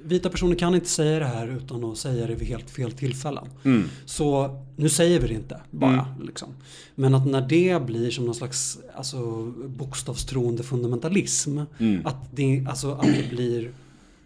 [0.04, 3.48] vita personer kan inte säga det här utan att säga det vid helt fel tillfällen.
[3.64, 3.88] Mm.
[4.04, 6.06] Så nu säger vi det inte bara.
[6.22, 6.48] Liksom.
[6.94, 11.60] Men att när det blir som någon slags alltså, bokstavstroende fundamentalism.
[11.78, 12.06] Mm.
[12.06, 13.72] Att, det, alltså, att det blir...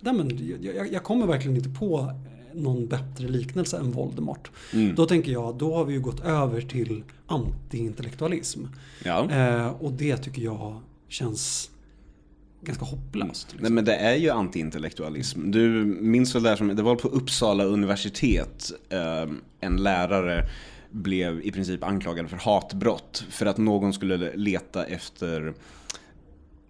[0.00, 2.12] Nej, men, jag, jag kommer verkligen inte på
[2.54, 4.50] någon bättre liknelse än Voldemort.
[4.72, 4.94] Mm.
[4.94, 8.66] Då tänker jag, då har vi ju gått över till anti-intellektualism.
[9.04, 9.30] Ja.
[9.30, 11.70] Eh, och det tycker jag känns
[12.60, 13.54] ganska hopplöst.
[13.58, 15.50] Nej men det är ju antiintellektualism.
[15.50, 19.26] Du minns väl det här som, det var på Uppsala universitet, eh,
[19.60, 20.48] en lärare
[20.90, 25.54] blev i princip anklagad för hatbrott för att någon skulle leta efter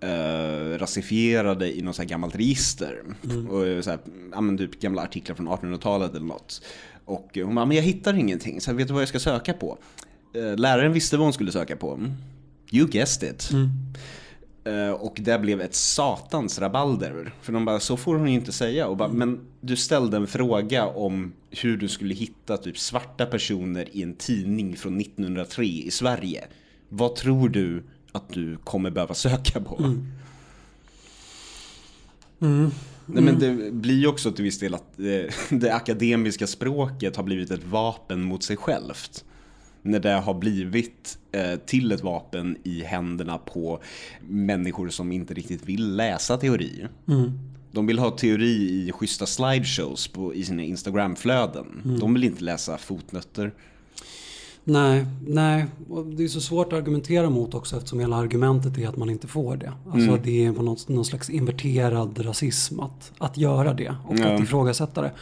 [0.00, 3.02] eh, rasifierade i något så gammalt register.
[3.50, 3.98] Och så här,
[4.32, 6.62] ja, men typ gamla artiklar från 1800-talet eller något.
[7.04, 9.52] Och hon bara, men jag hittar ingenting, så här, vet du vad jag ska söka
[9.52, 9.78] på?
[10.34, 12.00] Eh, läraren visste vad hon skulle söka på.
[12.70, 13.50] You guessed it.
[13.52, 13.68] Eh,
[14.98, 17.34] Och det blev ett satans rabalder.
[17.42, 18.86] För de bara, så får hon ju inte säga.
[18.86, 23.88] Och bara, men du ställde en fråga om hur du skulle hitta typ svarta personer
[23.92, 26.44] i en tidning från 1903 i Sverige.
[26.88, 29.94] Vad tror du att du kommer behöva söka på?
[33.06, 37.22] Nej, men det blir ju också till viss del att det, det akademiska språket har
[37.22, 39.24] blivit ett vapen mot sig självt.
[39.86, 43.80] När det har blivit eh, till ett vapen i händerna på
[44.28, 46.86] människor som inte riktigt vill läsa teori.
[47.72, 51.96] De vill ha teori i schyssta slideshows på, i sina Instagramflöden.
[52.00, 53.52] De vill inte läsa fotnötter.
[54.64, 55.66] Nej, nej.
[55.88, 59.10] Och det är så svårt att argumentera mot också eftersom hela argumentet är att man
[59.10, 59.72] inte får det.
[59.86, 60.20] Alltså Mm.
[60.24, 64.26] det är på något, någon slags inverterad rasism att, att göra det och Ja.
[64.26, 65.12] att ifrågasätta det.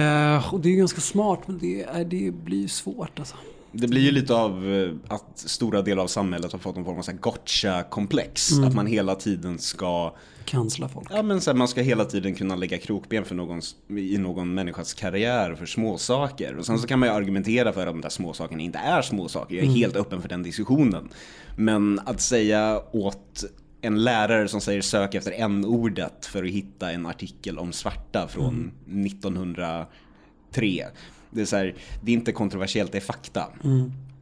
[0.00, 3.36] Eh, och det är ganska smart men det, är, det blir svårt alltså.
[3.72, 6.98] Det blir ju lite av eh, att stora delar av samhället har fått en form
[6.98, 8.58] av gotcha-komplex.
[8.58, 11.08] Att man hela tiden ska Kansla folk.
[11.10, 14.54] Ja men så här, man ska hela tiden kunna lägga krokben för någons, i någon
[14.54, 16.56] människas karriär för småsaker.
[16.56, 19.54] Och sen så kan man ju argumentera för att de där småsakerna inte är småsaker.
[19.54, 21.08] Jag är helt öppen för den diskussionen.
[21.56, 23.44] Men att säga åt
[23.80, 28.28] en lärare som säger sök efter en ordet för att hitta en artikel om svarta
[28.28, 28.72] från
[29.06, 30.86] 1903.
[31.30, 33.46] Det är, så här, det är inte kontroversiellt, det är fakta.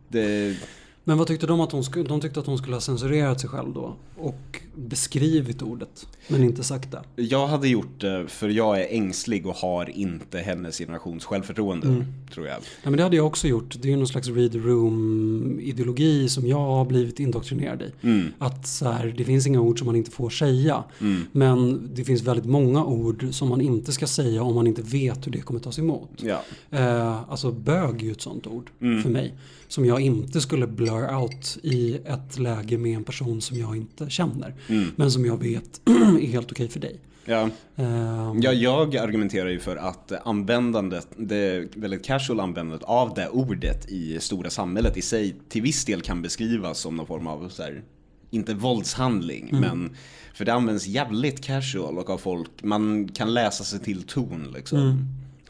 [0.08, 0.56] Det,
[1.04, 3.50] Men vad tyckte de att hon skulle, de tyckte att hon skulle ha censurerat sig
[3.50, 7.22] själv då och beskrivit ordet men inte sagt det.
[7.22, 12.46] Jag hade gjort det för jag är ängslig och har inte hennes generations självförtroende, tror
[12.46, 12.54] jag.
[12.60, 13.76] Nej, men det hade jag också gjort.
[13.82, 17.92] Det är ju någon slags read the room ideologi som jag har blivit indoktrinerad i.
[18.06, 18.28] Mm.
[18.38, 20.84] Att så här, det finns inga ord som man inte får säga.
[21.00, 21.22] Mm.
[21.32, 25.26] Men det finns väldigt många ord som man inte ska säga om man inte vet
[25.26, 26.10] hur det kommer tas emot.
[26.16, 26.42] Ja.
[26.70, 29.02] Eh, alltså bög är ju ett sånt ord Mm.
[29.02, 29.34] för mig.
[29.68, 34.07] Som jag inte skulle blur out i ett läge med en person som jag inte
[34.10, 34.54] känner.
[34.68, 34.90] Mm.
[34.96, 35.80] Men som jag vet
[36.20, 37.00] är helt okej för dig.
[37.24, 37.50] Ja.
[37.76, 43.88] Eh, Ja, jag argumenterar ju för att användandet, det väldigt casual användandet av det ordet
[43.88, 47.62] i stora samhället i sig till viss del kan beskrivas som någon form av så
[47.62, 47.82] här,
[48.30, 49.96] inte våldshandling, men
[50.34, 54.78] för det används jävligt casual och av folk, man kan läsa sig till ton liksom.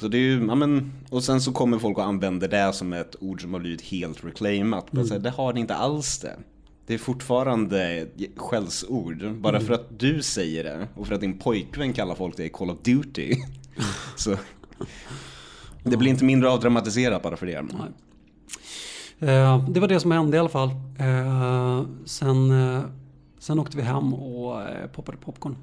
[0.00, 2.92] Så det är ju, ja men, och sen så kommer folk och använder det som
[2.92, 4.92] ett ord som har blivit helt reclaimat.
[4.92, 6.36] Men så här, det har det inte alls det.
[6.88, 9.34] Det är fortfarande skällsord.
[9.34, 12.48] Bara för att du säger det och för att din pojkvän kallar folk det i
[12.48, 13.34] Call of Duty.
[14.16, 14.36] så
[15.82, 17.62] det blir inte mindre avdramatiserat bara för det.
[17.62, 17.90] Nej.
[19.30, 20.68] Eh, det var det som hände i alla fall.
[20.98, 22.82] Eh, sen, eh,
[23.38, 25.56] sen åkte vi hem och eh, poppade popcorn.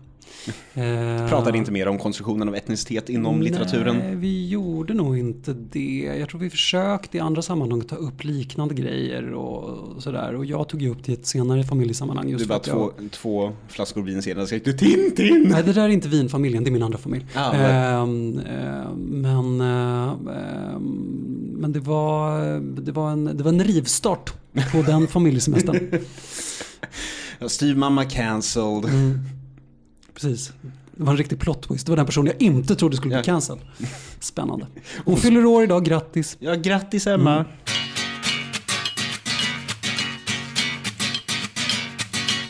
[0.73, 3.97] Eh, Pratade inte mer om konstruktionen av etnicitet inom litteraturen.
[3.97, 6.13] Nej, vi gjorde nog inte det.
[6.19, 10.35] Jag tror vi försökte i andra sammanhang ta upp liknande grejer och sådär.
[10.35, 12.29] Och jag tog ju upp det i ett senare familjesammanhang.
[12.29, 15.45] Just Du bara att jag- två, två flaskor vin senare skrek du Tintin!
[15.49, 17.25] Nej, det där är inte vinfamiljen, det är min andra familj.
[17.35, 20.81] Ah, men- Ehm, ehm, men eh, ehm,
[21.57, 22.39] men det, var,
[22.81, 24.33] det, var en, det var en rivstart
[24.71, 25.89] på den familjesemestern.
[27.47, 28.85] Styvmamma cancelled.
[28.85, 29.19] Mm.
[30.15, 30.53] Precis.
[30.97, 31.85] Det var en riktig plot twist.
[31.85, 33.23] Det var den personen jag inte trodde skulle bli Ja.
[33.23, 33.61] cancelled.
[34.19, 34.67] Spännande.
[35.05, 36.37] Hon fyller år idag, grattis.
[36.39, 37.33] Ja, grattis Emma.
[37.35, 37.45] Mm.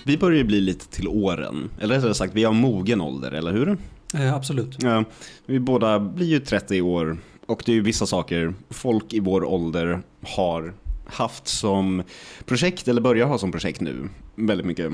[0.04, 1.70] Vi börjar ju bli lite till åren.
[1.80, 3.78] Eller rättare sagt, vi har mogen ålder, eller hur?
[4.14, 4.78] Eh, absolut.
[4.84, 5.04] Ja,
[5.46, 9.44] vi båda blir ju 30 år och det är ju vissa saker folk i vår
[9.44, 10.74] ålder har
[11.06, 12.04] haft som
[12.46, 14.10] projekt eller börjar ha som projekt nu.
[14.36, 14.92] Väldigt mycket.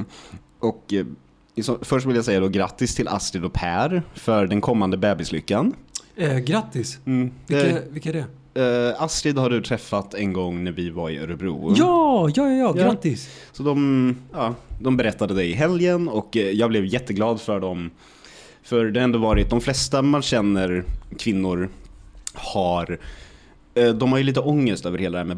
[0.60, 1.06] Och eh,
[1.82, 5.74] först vill jag säga då grattis till Astrid och Per för den kommande bebislyckan.
[6.16, 7.00] Eh, grattis.
[7.06, 7.32] Mm.
[7.48, 8.92] Vilka, Eh, vilka är det?
[8.94, 11.74] eh, Astrid har du träffat en gång när vi var i Örebro.
[11.78, 13.30] Ja, ja, ja, ja, grattis.
[13.52, 17.92] Så de, ja, de berättade det i helgen och eh, jag blev jätteglad för dem.
[18.64, 20.84] För det har ändå varit, de flesta man känner
[21.20, 21.70] kvinnor
[22.34, 22.98] har,
[23.74, 25.38] eh, de har ju lite ångest över hela det här med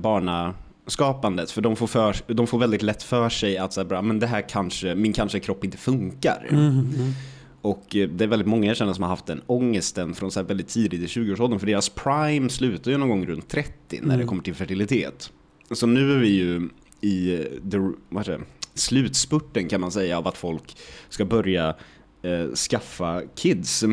[0.85, 1.51] barnaskapandet.
[1.51, 4.19] För de får, för, de får väldigt lätt för sig att så här, bra, men
[4.19, 6.47] det här kanske, min kanske kropp inte funkar.
[6.49, 7.13] Mm, mm.
[7.61, 10.39] Och eh, det är väldigt många jag känner som har haft den ångesten från så
[10.39, 11.59] här väldigt tidigt i 20-årsåldern.
[11.59, 14.27] För deras prime slutar ju någon gång runt 30 när det Mm.
[14.27, 15.31] kommer till fertilitet.
[15.71, 16.69] Så nu är vi ju
[17.01, 17.39] i eh,
[17.71, 17.77] the,
[18.09, 18.39] vad det,
[18.73, 20.77] slutspurten kan man säga av att folk
[21.09, 21.75] ska börja
[22.21, 23.83] eh, skaffa kids.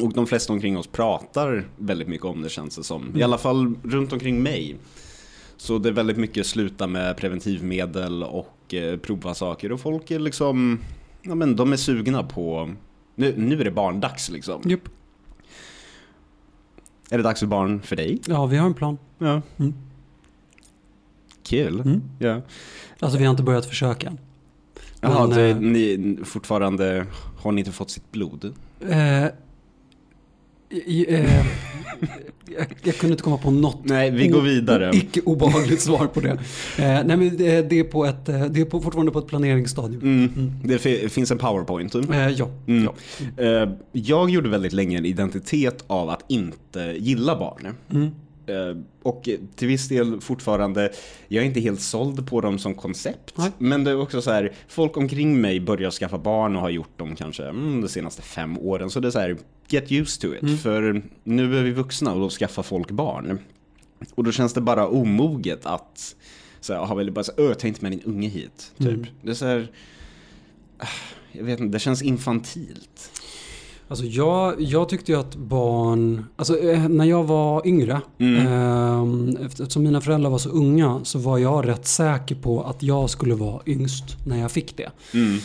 [0.00, 3.12] Och de flesta omkring oss pratar väldigt mycket om det känns det som.
[3.16, 4.76] I alla fall runt omkring mig.
[5.56, 9.72] Så det är väldigt mycket sluta med preventivmedel och eh, prova saker.
[9.72, 10.78] Och folk är liksom,
[11.22, 12.70] ja men de är sugna på,
[13.14, 14.62] nu, nu är det barndags liksom.
[14.64, 14.88] Japp.
[17.10, 18.20] Är det dags för barn för dig?
[18.26, 18.98] Ja, vi har en plan.
[19.18, 19.42] Ja.
[19.56, 19.74] Mm.
[21.42, 21.80] Kul.
[21.80, 22.02] Mm.
[22.18, 22.42] Ja.
[22.98, 24.12] Alltså vi har inte börjat försöka.
[25.00, 27.06] Jaha, Men, det, eh, ni fortfarande,
[27.38, 28.54] har ni inte fått sitt blod?
[28.80, 29.26] Eh,
[30.70, 31.46] i, eh,
[32.56, 34.90] jag, jag kunde inte komma på något Nej, vi går vidare.
[34.94, 36.30] icke obehagligt svar på det.
[36.30, 36.38] Eh,
[37.04, 40.00] nej men det, det är, på ett, eh, det är på, fortfarande på ett planeringsstadium.
[40.02, 40.52] Mm.
[40.64, 41.94] Det fi- finns en powerpoint.
[41.94, 42.48] Eh, ja.
[42.66, 42.84] Mm.
[42.84, 43.42] ja.
[43.44, 47.74] Eh, Jag gjorde väldigt länge en identitet av att inte gilla barn.
[47.92, 48.10] Mm.
[49.02, 50.90] Och till viss del fortfarande,
[51.28, 53.34] jag är inte helt såld på dem som koncept.
[53.36, 53.50] Nej.
[53.58, 56.98] Men det är också så här, folk omkring mig börjar skaffa barn och har gjort
[56.98, 58.90] dem kanske mm, de senaste fem åren.
[58.90, 59.36] Så det är så här,
[59.68, 60.42] get used to it.
[60.42, 60.58] Mm.
[60.58, 63.38] För nu är vi vuxna och då skaffar folk barn.
[64.14, 66.14] Och då känns det bara omoget att
[66.60, 68.72] så här, ha väldigt bara så här, "Öh, ta inte med din unge hit.
[68.78, 68.88] Typ.
[68.88, 69.06] Mm.
[69.22, 69.70] Det är så här,
[70.78, 70.86] ah,
[71.32, 73.10] jag vet inte, det känns infantilt.
[73.88, 78.46] Alltså jag, jag tyckte ju att barn, alltså eh, när jag var yngre, Mm.
[79.36, 83.10] eh, eftersom mina föräldrar var så unga så var jag rätt säker på att jag
[83.10, 84.90] skulle vara yngst när jag fick det.
[85.14, 85.38] Mm.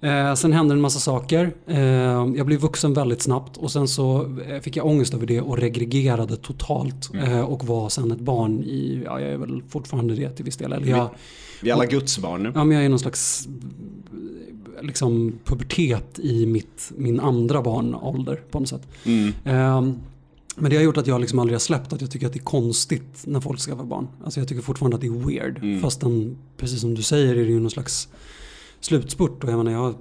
[0.00, 1.54] Eh, sen hände en massa saker.
[1.66, 1.78] Eh,
[2.36, 5.58] jag blev vuxen väldigt snabbt och sen så eh, fick jag ångest över det och
[5.58, 7.10] regregerade totalt.
[7.14, 7.32] Mm.
[7.32, 10.56] Eh, och var sen ett barn i, ja jag är väl fortfarande det till viss
[10.56, 10.72] del.
[10.72, 11.10] Eller jag,
[11.62, 12.52] Vi är alla Guds barn.
[12.54, 13.48] ja, men jag är i någon slags
[14.82, 18.88] liksom pubertet i mitt, min andra barnålder på något sätt.
[19.04, 19.32] Mm.
[19.44, 19.94] Eh,
[20.56, 22.38] men det har gjort att jag liksom aldrig har släppt att jag tycker att det
[22.38, 24.08] är konstigt när folk skaffar barn.
[24.24, 25.58] Alltså jag tycker fortfarande att det är weird.
[25.62, 25.80] Mm.
[25.80, 28.08] Fastän, precis som du säger, är det ju någon slags
[28.84, 29.44] slutspurt.
[29.44, 29.94] Och jag menar, jag har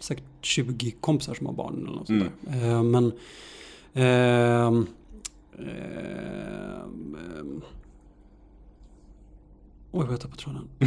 [0.00, 2.60] säkert 20 kompisar som har barn eller något sånt Mm.
[2.60, 2.70] där.
[2.70, 3.12] Eh, men...
[3.94, 4.86] ehm,
[9.92, 10.68] Oj, vad jag tappade tråden.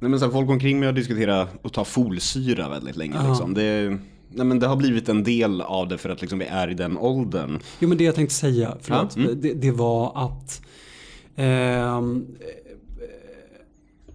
[0.00, 3.14] Nej, men så här, folk omkring mig har diskuterat att ta folsyra väldigt länge.
[3.16, 3.28] Ja.
[3.28, 3.54] Liksom.
[3.54, 6.70] Det, nej, men det har blivit en del av det för att liksom, vi är
[6.70, 7.58] i den åldern.
[7.80, 9.40] Jo men det jag tänkte säga, förlåt, Ja, mm.
[9.40, 10.62] det, det var att...
[11.36, 12.02] eh,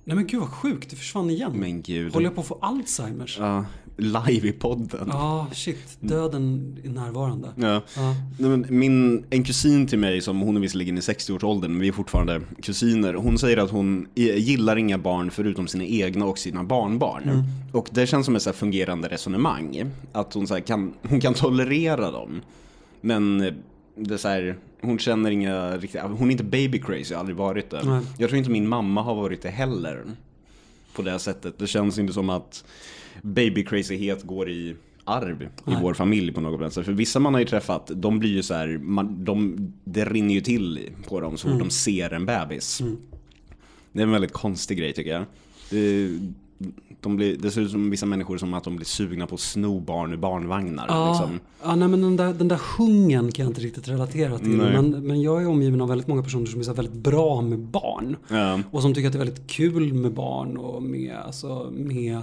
[0.03, 1.51] nej men gud vad sjukt, det försvann igen.
[1.55, 2.13] Men gud.
[2.13, 3.37] Håller jag på att få Alzheimers?
[3.39, 3.65] Ja,
[3.97, 5.11] Ja, live i podden.
[5.51, 5.97] shit.
[5.99, 7.49] Döden är närvarande.
[7.55, 7.81] Ja.
[7.95, 8.15] Ja.
[8.39, 11.87] Nej, men min, en kusin till mig, som hon är visserligen i 60-årsåldern, men vi
[11.87, 13.13] är fortfarande kusiner.
[13.13, 17.23] Hon säger att hon gillar inga barn förutom sina egna och sina barnbarn.
[17.23, 17.43] Mm.
[17.71, 19.91] Och det känns som ett så fungerande resonemang.
[20.11, 22.41] Att hon, så kan, hon kan tolerera dem.
[23.01, 23.37] Men
[23.95, 27.37] det är så här, hon känner inga riktiga, hon är inte baby crazy, har aldrig
[27.37, 27.83] varit det.
[27.83, 28.01] Nej.
[28.17, 30.03] Jag tror inte min mamma har varit det heller.
[30.95, 31.59] På det sättet.
[31.59, 32.63] Det känns inte som att
[33.21, 35.77] baby crazyhet går i arv i Nej.
[35.81, 36.85] vår familj på något sätt.
[36.85, 40.33] För vissa man har ju träffat, de blir ju så här, man, de, det rinner
[40.33, 41.67] ju till på dem så fort Mm.
[41.67, 42.81] de ser en bebis.
[42.81, 42.97] Mm.
[43.91, 45.25] Det är en väldigt konstig grej tycker jag.
[45.69, 46.09] Det,
[47.01, 49.41] de blir, det ser ut som vissa människor som att de blir sugna på att
[49.41, 50.85] sno barn ur barnvagnar.
[50.87, 51.39] Ja, Liksom.
[51.63, 54.57] ja nej, men den där, den där hungern kan jag inte riktigt relatera till.
[54.57, 54.73] Nej.
[54.73, 58.15] Men, men jag är omgiven av väldigt många personer som är väldigt bra med barn.
[58.27, 58.59] Ja.
[58.71, 62.21] Och som tycker att det är väldigt kul med barn och med, alltså, med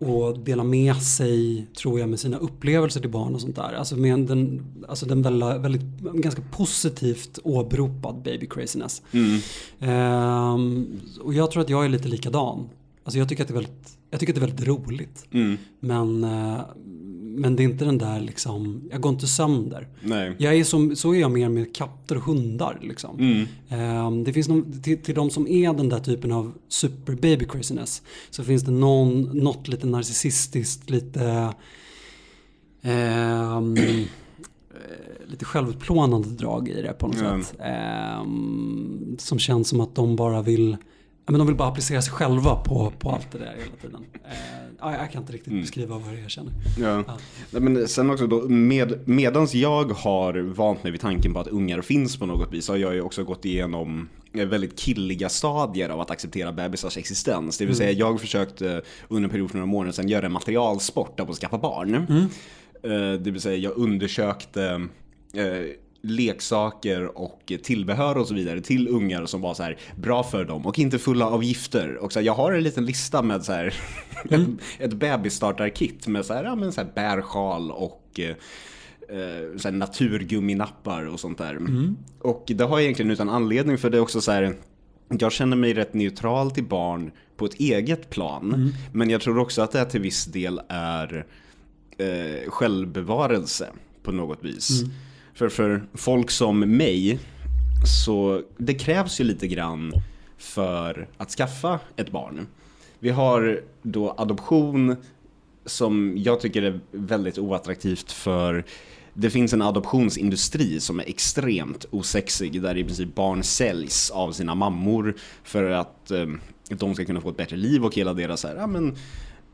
[0.00, 3.72] att dela med sig, tror jag, med sina upplevelser till barn och sånt där.
[3.72, 5.82] Alltså med den, alltså den väldigt, väldigt,
[6.14, 9.02] ganska positivt åberopad baby craziness.
[9.12, 9.40] Mm.
[9.80, 10.86] Ehm,
[11.20, 12.68] och jag tror att jag är lite likadan.
[13.04, 15.26] Alltså jag tycker att det är väldigt, jag tycker att det är väldigt roligt.
[15.32, 15.56] Mm.
[15.80, 16.60] Men, eh,
[17.22, 19.88] men det är inte den där liksom, jag går inte sönder.
[20.02, 20.34] Nej.
[20.38, 22.78] Jag är som, så är jag mer med katter och hundar.
[22.82, 23.18] Liksom.
[23.18, 23.46] Mm.
[23.68, 27.44] Ehm, det finns någon, till, till de som är den där typen av super baby
[27.44, 31.52] craziness så finns det någon, något lite narcissistiskt, lite
[32.82, 34.06] ehm, eh,
[35.26, 37.42] lite självutplånande drag i det på något Ja.
[37.42, 37.56] sätt.
[37.60, 40.76] Ehm, som känns som att de bara vill
[41.30, 44.04] men de vill bara applicera sig själva på, på allt det där hela tiden.
[44.82, 45.60] Eh, ja, jag kan inte riktigt Mm.
[45.62, 46.52] beskriva vad jag känner.
[46.78, 47.04] Ja.
[47.06, 47.18] Ja.
[47.50, 51.46] Nej, men sen också då, med, medans jag har vant mig vid tanken på att
[51.48, 55.28] ungar finns på något vis, så har jag ju också gått igenom eh, väldigt killiga
[55.28, 57.58] stadier av att acceptera bebisars existens.
[57.58, 61.20] Det vill säga jag försökte under en period för några månader sedan göra en materialsport
[61.20, 61.94] av att skaffa barn.
[62.82, 64.64] Eh, Det vill säga jag undersökte
[65.34, 65.44] eh,
[66.02, 70.66] leksaker och tillbehör och så vidare till ungar som var så här bra för dem
[70.66, 71.96] och inte fulla av gifter.
[71.96, 73.74] Och så här, jag har en liten lista med så här
[74.30, 74.48] ett,
[74.78, 78.36] ett bebisstartarkit med så här, ja, men så här bärsjal och eh,
[79.56, 81.58] så här naturgumminappar och sånt där.
[82.20, 84.54] Och det har jag egentligen utan anledning för det är också så här
[85.18, 88.72] jag känner mig rätt neutral till barn på ett eget plan.
[88.92, 91.26] Men jag tror också att det till viss del är
[91.98, 93.68] eh, självbevarelse
[94.02, 94.82] på något vis.
[95.40, 97.18] För för folk som mig
[98.02, 99.92] så det krävs ju lite grann
[100.38, 102.46] för att skaffa ett barn.
[102.98, 104.96] Vi har då adoption
[105.66, 108.64] som jag tycker är väldigt oattraktivt för
[109.14, 114.54] det finns en adoptionsindustri som är extremt osexig där i princip barn säljs av sina
[114.54, 116.26] mammor för att eh,
[116.68, 118.88] de ska kunna få ett bättre liv och hela deras här, ja, men,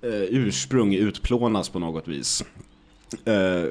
[0.02, 2.44] eh, ursprung utplånas på något vis.
[3.24, 3.64] Eh,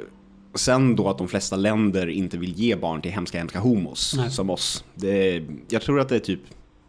[0.56, 4.32] sen då att de flesta länder inte vill ge barn till hemska hemska homos Nej.
[4.32, 4.84] som oss.
[4.96, 6.40] Det jag tror att det är typ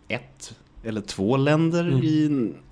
[0.09, 0.55] ett
[0.85, 2.05] eller två länder Mm.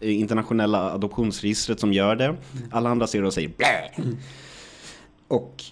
[0.01, 2.37] i, internationella adoptionsregistret som gör det.
[2.71, 4.05] Alla andra ser det och säger blä.
[5.29, 5.63] Och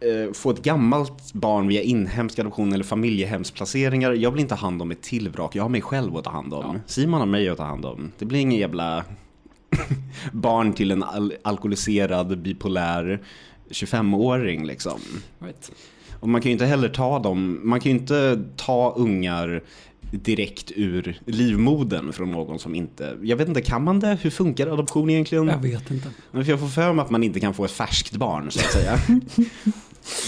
[0.00, 4.12] eh, få ett gammalt barn via inhemsk adoption eller familjehemsplaceringar.
[4.12, 6.30] Jag vill inte ha hand om ett till vrak, jag har mig själv att ta
[6.30, 6.74] hand om.
[6.74, 6.80] Ja.
[6.86, 8.12] Simon har mig att ta hand om.
[8.18, 9.04] Det blir ingen jävla
[10.32, 13.22] barn till en al- alkoholiserad, bipolär
[13.74, 15.00] 25-åring liksom.
[15.38, 15.72] Right.
[16.20, 19.62] Och man kan ju inte heller ta dem, man kan ju inte ta ungar
[20.10, 24.18] direkt ur livmodern från någon som inte, jag vet inte, kan man det?
[24.22, 25.48] Hur funkar adoption egentligen?
[25.48, 26.08] Jag vet inte.
[26.30, 28.60] Men för jag får för mig att man inte kan få ett färskt barn så
[28.60, 28.98] att säga.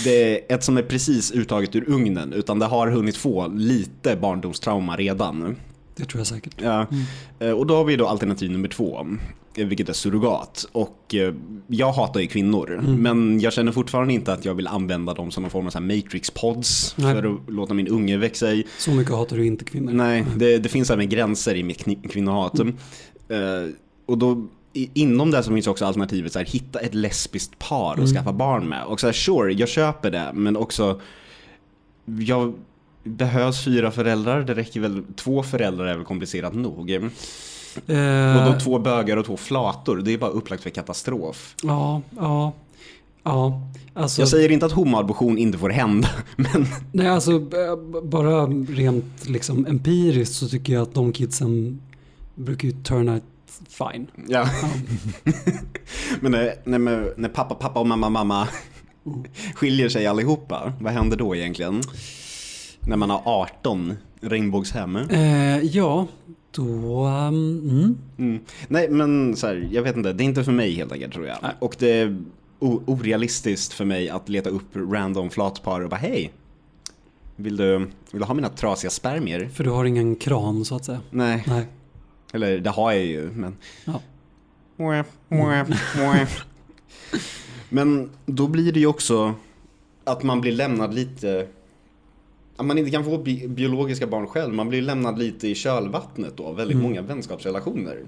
[0.04, 4.16] Det är ett som är precis uttaget ur ugnen utan det har hunnit få lite
[4.16, 5.56] barndomstrauma redan.
[5.96, 6.54] Det tror jag säkert.
[6.62, 6.86] Ja.
[7.38, 9.06] Eh, Och då har vi då alternativ nummer två,
[9.56, 10.66] eh, vilket är surrogat.
[10.72, 11.34] Och eh,
[11.66, 15.42] jag hatar ju kvinnor, men jag känner fortfarande inte att jag vill använda dem som
[15.42, 18.64] någon form av så matrix-pods för att låta min unge växa i.
[18.78, 19.92] Så mycket hatar du inte kvinnor.
[19.92, 22.60] Nej, det, det finns även gränser i mitt kvinnohat.
[22.60, 22.66] Eh,
[24.06, 24.46] och då
[24.94, 28.68] inom det så finns också alternativet så här, hitta ett lesbiskt par och skaffa barn
[28.68, 28.84] med.
[28.84, 31.00] Och så här, sure, jag köper det, men också
[32.18, 32.54] jag
[33.06, 36.90] behövs fyra föräldrar, det räcker väl, två föräldrar är väl komplicerat nog.
[36.90, 37.02] Eh,
[38.46, 41.54] Och då två bögar och två flator, det är bara upplagt för katastrof.
[41.62, 42.52] Ja, ja.
[43.22, 43.62] Ja,
[43.94, 47.40] alltså, Jag säger inte att homoadoption inte får hända, men nej, alltså
[48.02, 51.80] bara rent liksom empiriskt så tycker jag att de kidsen
[52.34, 53.22] brukar ju turn out
[53.68, 54.06] fine.
[54.28, 54.48] ja.
[56.20, 58.48] men när, när, när pappa, pappa och mamma, mamma
[59.54, 61.82] skiljer sig allihopa, vad händer då egentligen?
[62.86, 64.96] När man har 18 regnbågshem?
[64.96, 66.06] Eh, ja,
[66.50, 67.06] då...
[67.06, 67.98] Um, mm.
[68.18, 68.40] Mm.
[68.68, 71.26] Nej, men så här, jag vet inte, det är inte för mig helt enkelt tror
[71.26, 71.38] jag.
[71.42, 71.52] Nej.
[71.58, 72.24] Och det är
[72.58, 76.32] orealistiskt för mig att leta upp random flatpar och bara hej,
[77.36, 79.48] vill du, vill du ha mina trasiga spermier?
[79.54, 81.00] För du har ingen kran så att säga.
[81.10, 81.66] Nej, Nej.
[82.32, 83.56] eller det har jag ju, men...
[83.84, 84.00] Ja.
[84.76, 85.04] Mwah.
[87.68, 89.34] Men då blir det ju också
[90.04, 91.46] att man blir lämnad lite
[92.56, 96.36] att man inte kan få bi- biologiska barn själv, man blir lämnad lite i kölvattnet
[96.36, 98.02] då, väldigt många vänskapsrelationer.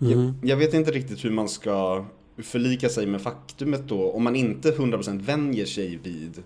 [0.00, 0.12] Mm.
[0.12, 2.04] Jag, jag vet inte riktigt hur man ska
[2.36, 6.42] förlika sig med faktumet då, om man inte 100% vänjer sig vid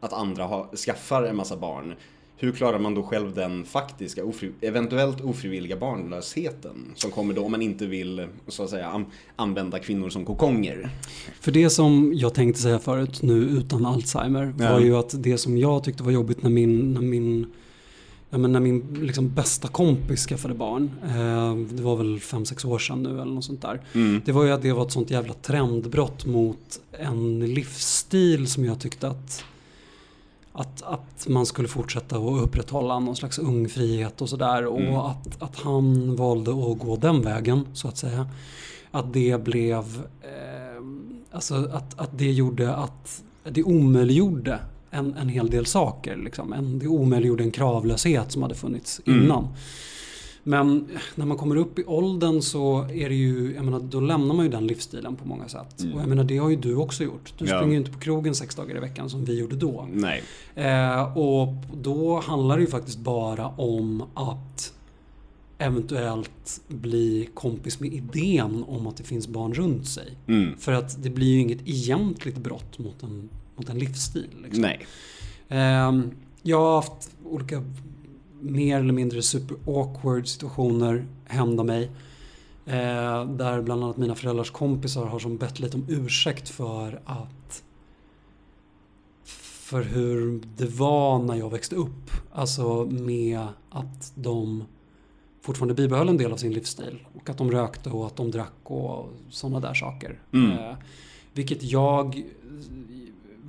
[0.00, 1.94] att andra har, skaffar en massa barn.
[2.40, 7.50] Hur klarar man då själv den faktiska, ofri, eventuellt ofrivilliga barnlösheten som kommer då om
[7.52, 10.90] man inte vill så att säga an, använda kvinnor som kokonger?
[11.40, 14.80] För det som jag tänkte säga förut nu utan Alzheimer var Ja.
[14.80, 17.46] ju att det som jag tyckte var jobbigt när min, när min,
[18.30, 22.78] ja, men när min liksom bästa kompis skaffade barn, eh, det var väl 5-6 år
[22.78, 23.80] sedan nu eller något sånt där.
[23.94, 24.20] Mm.
[24.24, 28.80] Det var ju att det var ett sånt jävla trendbrott mot en livsstil som jag
[28.80, 29.44] tyckte att
[30.60, 34.62] att, att man skulle fortsätta att upprätthålla någon slags ung frihet och sådär.
[34.62, 34.94] Mm.
[34.94, 38.26] Och att, att han valde att gå den vägen så att säga.
[38.90, 39.78] Att det blev,
[40.20, 40.82] eh,
[41.30, 44.58] alltså att, att det gjorde att det omöjliggjorde
[44.90, 46.16] en, en hel del saker.
[46.16, 46.52] Liksom.
[46.52, 49.24] En, det omöjliggjorde en kravlöshet som hade funnits Mm.
[49.24, 49.48] innan.
[50.42, 54.34] Men när man kommer upp i åldern så är det ju, jag menar, då lämnar
[54.34, 55.80] man ju den livsstilen på många sätt.
[55.80, 55.94] Mm.
[55.94, 57.34] Och jag menar, det har ju du också gjort.
[57.38, 57.58] Du Ja.
[57.58, 59.88] springer ju inte på krogen sex dagar i veckan som vi gjorde då.
[59.92, 60.22] Nej.
[60.54, 61.48] Eh, och
[61.82, 64.72] då handlar det ju faktiskt bara om att
[65.58, 70.16] eventuellt bli kompis med idén om att det finns barn runt sig.
[70.26, 70.56] Mm.
[70.58, 74.28] För att det blir ju inget egentligt brott mot en, mot en livsstil.
[74.42, 74.62] Liksom.
[74.62, 74.80] Nej.
[75.48, 76.10] Ehm,
[76.42, 77.62] jag har haft olika
[78.40, 81.90] mer eller mindre super awkward situationer hända mig.
[82.66, 87.62] Eh, där bland annat mina föräldrars kompisar har som bett lite om ursäkt för att
[89.70, 92.10] för hur det var när jag växte upp.
[92.32, 94.64] Alltså med att de
[95.40, 97.06] fortfarande bibehöll en del av sin livsstil.
[97.14, 100.18] Och att de rökte och att de drack och sådana där saker.
[100.32, 100.50] Mm.
[100.50, 100.74] Eh,
[101.32, 102.22] vilket jag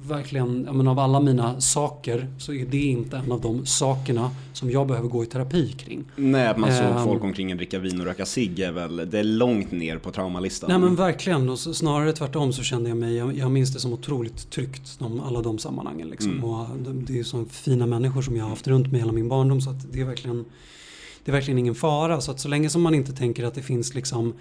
[0.07, 4.31] verkligen, jag menar, av alla mina saker så är det inte en av de sakerna
[4.53, 6.03] som jag behöver gå i terapi kring.
[6.15, 7.03] Nej, att man såg Ehm.
[7.03, 10.69] folk omkring dricka vin och röka cigg är väl, det är långt ner på traumalistan.
[10.69, 13.93] Nej men verkligen, och snarare tvärtom så kände jag mig, jag, jag minns det som
[13.93, 16.07] otroligt tryggt, de, alla de sammanhangen.
[16.07, 16.31] Liksom.
[16.31, 16.43] Mm.
[16.43, 19.11] Och de, det är ju så fina människor som jag har haft runt mig hela
[19.11, 20.45] min barndom så att det är verkligen
[21.25, 22.21] det är verkligen ingen fara.
[22.21, 24.33] Så att så länge som man inte tänker att det finns liksom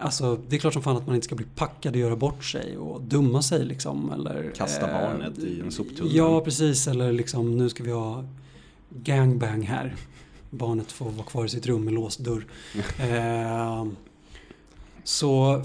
[0.00, 2.44] Alltså det är klart som fan att man inte ska bli packad och göra bort
[2.44, 4.12] sig och dumma sig liksom.
[4.12, 6.10] Eller, Kasta eh, barnet i en soptunna.
[6.12, 8.24] Ja precis, eller liksom nu ska vi ha
[8.90, 9.94] gangbang här.
[10.50, 12.46] Barnet får vara kvar i sitt rum med låst dörr.
[12.98, 13.86] eh,
[15.04, 15.64] så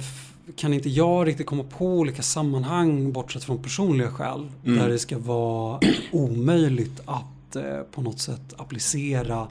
[0.55, 4.51] kan inte jag riktigt komma på olika sammanhang bortsett från personliga skäl.
[4.65, 4.79] Mm.
[4.79, 5.79] Där det ska vara
[6.11, 9.47] omöjligt att eh, på något sätt applicera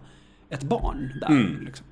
[0.48, 1.28] ett barn där.
[1.28, 1.64] Mm.
[1.64, 1.86] Liksom.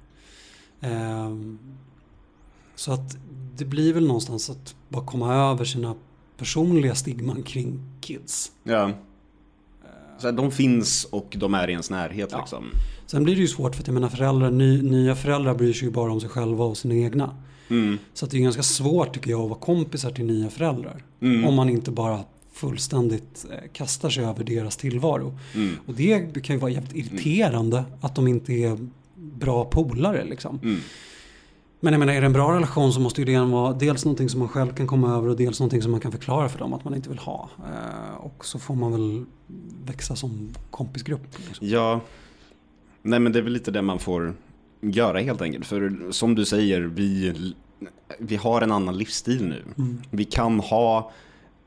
[2.82, 3.16] Så att
[3.56, 5.94] det blir väl någonstans att bara komma över sina
[6.36, 8.52] personliga stigman kring kids.
[8.64, 8.90] Ja.
[10.18, 12.38] Så de finns och de är i ens närhet Ja.
[12.38, 12.64] liksom.
[13.06, 15.88] Sen blir det ju svårt för att jag menar föräldrar, ny, nya föräldrar bryr sig
[15.88, 17.36] ju bara om sig själva och sina egna.
[17.68, 17.98] Mm.
[18.14, 21.04] Så det är ganska svårt tycker jag att vara kompisar till nya föräldrar.
[21.20, 21.44] Mm.
[21.44, 22.20] Om man inte bara
[22.52, 25.38] fullständigt eh, kastar sig över deras tillvaro.
[25.54, 25.76] Mm.
[25.86, 28.78] Och det kan ju vara jävligt irriterande att de inte är
[29.14, 30.60] bra polare liksom.
[31.84, 34.28] Men jag menar, är det en bra relation så måste ju det vara dels någonting
[34.28, 36.72] som man själv kan komma över och dels någonting som man kan förklara för dem
[36.72, 37.50] att man inte vill ha.
[37.58, 39.24] Eh, och så får man väl
[39.84, 41.38] växa som kompisgrupp.
[41.46, 41.68] Liksom.
[41.68, 42.00] Ja.
[43.02, 44.34] Nej men det är väl lite det man får
[44.80, 45.66] göra helt enkelt.
[45.66, 47.34] För som du säger, vi,
[48.18, 49.62] vi har en annan livsstil nu.
[49.78, 50.02] Mm.
[50.10, 51.12] Vi kan ha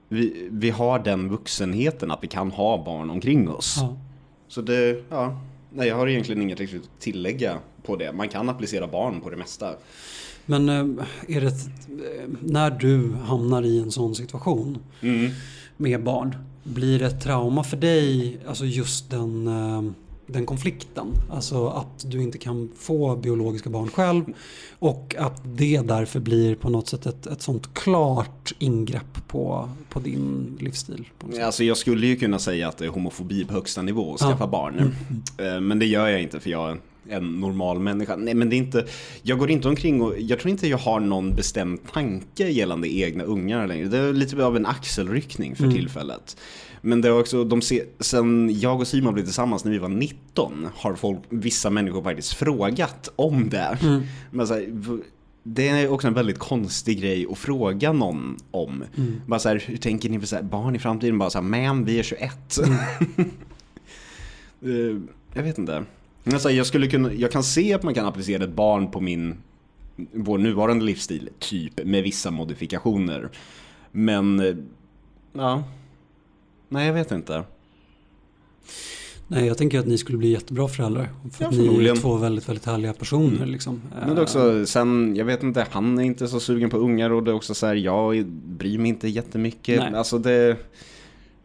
[0.09, 3.78] vi, vi har den vuxenheten att vi kan ha barn omkring oss.
[3.80, 3.97] Ja.
[4.47, 5.39] Så det, ja.
[5.74, 8.11] Nej, jag har egentligen inget riktigt att tillägga på det.
[8.11, 9.73] Man kan applicera barn på det mesta.
[10.45, 15.31] Men eh, är det, eh, när du hamnar i en sån situation Mm.
[15.77, 19.83] med barn, blir det ett trauma för dig, alltså just den, eh,
[20.27, 21.07] den konflikten?
[21.31, 24.23] Alltså att du inte kan få biologiska barn själv
[24.79, 29.99] och att det därför blir på något sätt ett, ett sånt klart ingrepp på, på
[29.99, 31.07] din livsstil.
[31.19, 31.27] På.
[31.43, 34.43] Alltså jag skulle ju kunna säga att det är homofobi på högsta nivå att skaffa
[34.43, 34.47] Ja.
[34.47, 34.95] barn.
[35.38, 36.77] Eh, Men det gör jag inte för jag
[37.10, 38.16] en normal människa.
[38.16, 38.86] Nej men det är inte,
[39.24, 43.24] jag går inte omkring och, jag tror inte jag har någon bestämd tanke gällande egna
[43.24, 43.88] ungar längre.
[43.88, 45.76] Det är lite av en axelryckning för Mm.
[45.76, 46.38] tillfället.
[46.82, 49.89] Men det är också, de ser, sen jag och Simon blev tillsammans när vi var
[49.89, 53.78] 19 har folk, vissa människor faktiskt frågat om det.
[53.82, 54.01] Mm.
[54.32, 54.70] Men så här,
[55.43, 58.84] det är också en väldigt konstig grej att fråga någon om.
[58.97, 59.22] Mm.
[59.28, 61.18] Bara så här, hur tänker ni här, barn i framtiden?
[61.18, 62.60] Bara så här, man vi är 21.
[64.62, 65.01] Eh,
[65.34, 65.84] jag vet inte.
[66.28, 68.91] Men så här, jag, skulle kunna, jag kan se att man kan applicera ett barn
[68.91, 69.36] på min,
[70.13, 73.30] vår nuvarande livsstil, typ, med vissa modifikationer.
[73.91, 74.55] Men, eh,
[75.34, 75.63] ja.
[76.69, 77.43] Nej, jag vet inte.
[79.28, 81.09] Nej, jag tänker att ni skulle bli jättebra föräldrar.
[81.32, 83.38] För Ja, ni är två väldigt, väldigt härliga personer.
[83.38, 83.49] Mm.
[83.49, 83.82] Liksom.
[84.05, 87.23] Men det också, sen, jag vet inte, han är inte så sugen på ungar och
[87.23, 89.80] det är också så här, jag bryr mig inte jättemycket.
[89.80, 89.95] Nej.
[89.95, 90.57] Alltså det,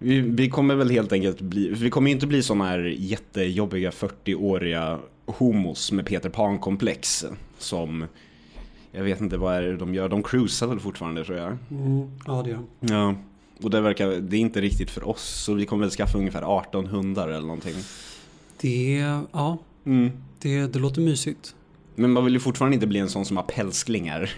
[0.02, 3.90] Vi, vi kommer väl helt enkelt bli, vi kommer ju inte bli sådana här jättejobbiga
[3.90, 7.24] 40-åriga homos med Peter Pan-komplex
[7.58, 8.04] som
[8.92, 11.56] jag vet inte vad är det de gör, de cruisar väl fortfarande tror jag.
[11.70, 13.14] Mm, ja, det gör Ja,
[13.62, 16.42] och det verkar, det är inte riktigt för oss så vi kommer väl skaffa ungefär
[16.42, 17.74] 18 hundar eller någonting.
[18.60, 20.10] Det, ja, Mm.
[20.38, 21.54] det, det låter mysigt.
[21.94, 24.30] Men man vill ju fortfarande inte bli en sån som har pälsklingar.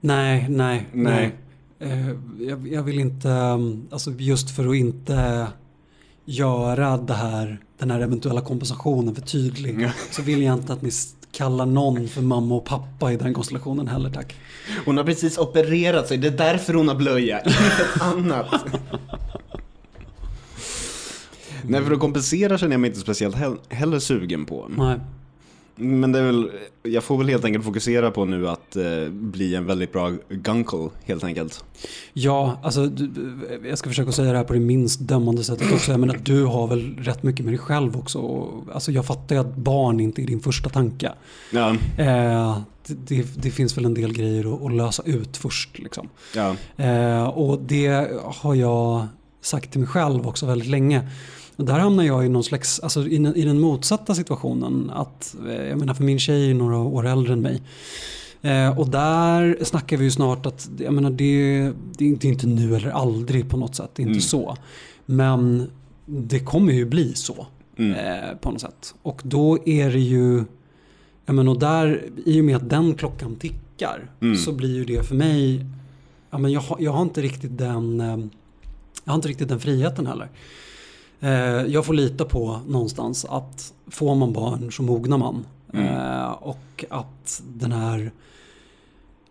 [0.00, 1.14] Nej, nej, Nej.
[1.14, 1.32] nej.
[1.80, 2.08] Eh,
[2.40, 5.46] jag, jag vill inte, um, alltså just för att inte
[6.24, 9.90] göra det här, den här eventuella kompensationen för tydlig.
[10.10, 10.90] Så vill jag inte att ni
[11.32, 14.34] kallar någon för mamma och pappa i den konstellationen heller tack.
[14.84, 18.46] Hon har precis opererat sig, det är därför hon har blöja, inget annat.
[21.62, 24.70] Nej, för att kompensera känner jag mig inte speciellt he- heller sugen på.
[24.76, 25.00] Nej.
[25.76, 26.50] Men det är väl,
[26.82, 30.88] jag får väl helt enkelt fokusera på nu att eh, bli en väldigt bra gunkle,
[31.04, 31.64] helt enkelt.
[32.12, 33.10] Ja, alltså du,
[33.68, 35.90] jag ska försöka säga det här på det minst dömande sättet också.
[35.90, 38.48] Jag menar, du har väl rätt mycket med dig själv också.
[38.72, 41.12] Alltså jag fattar ju att barn inte är din första tanke.
[41.50, 45.78] Ja, Eh, det, det, det finns väl en del grejer att, att lösa ut först.
[45.78, 46.08] Liksom.
[46.34, 49.06] ja, Eh, och det har jag
[49.40, 51.08] sagt till mig själv också väldigt länge.
[51.56, 54.90] Där hamnar jag i någon slags, alltså i, i den motsatta situationen.
[54.94, 57.62] Att, eh, jag menar för min tjej är några år äldre än mig.
[58.42, 62.46] Eh, och där snackar vi ju snart att, jag menar det, det är inte- inte
[62.46, 64.20] nu eller aldrig på något sätt, det är inte Mm.
[64.20, 64.56] så.
[65.06, 65.70] Men
[66.06, 67.46] det kommer ju bli så
[67.78, 67.92] mm.
[67.92, 68.94] eh, på något sätt.
[69.02, 70.44] Och då är det ju,
[71.26, 74.36] jag menar, och där, i och med att den klockan tickar Mm.
[74.36, 75.66] så blir ju det för mig,
[76.30, 78.18] ja, men jag, har, jag har inte riktigt den, eh,
[79.04, 80.28] jag har inte riktigt den friheten heller.
[81.24, 85.46] Eh, jag får lita på någonstans att får man barn så mognar man.
[85.72, 85.86] Mm.
[85.86, 88.12] Eh, och att den här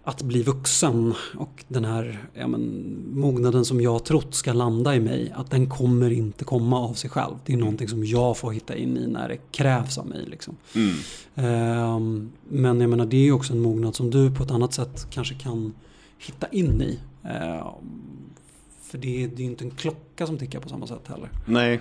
[0.04, 5.00] att bli vuxen och den här ja, men, mognaden som jag trott ska landa i
[5.00, 7.36] mig, att den kommer inte komma av sig själv.
[7.46, 10.26] Det är någonting som jag får hitta in i när det krävs av mig.
[10.26, 10.56] Liksom.
[10.76, 10.96] Mm.
[11.36, 14.74] Ehm, men jag menar, det är ju också en mognad som du på ett annat
[14.74, 15.74] sätt kanske kan
[16.18, 17.00] hitta in i.
[17.24, 17.68] Ehm,
[18.94, 21.30] för det är, det är ju inte en klocka som tickar på samma sätt heller.
[21.46, 21.80] Nej,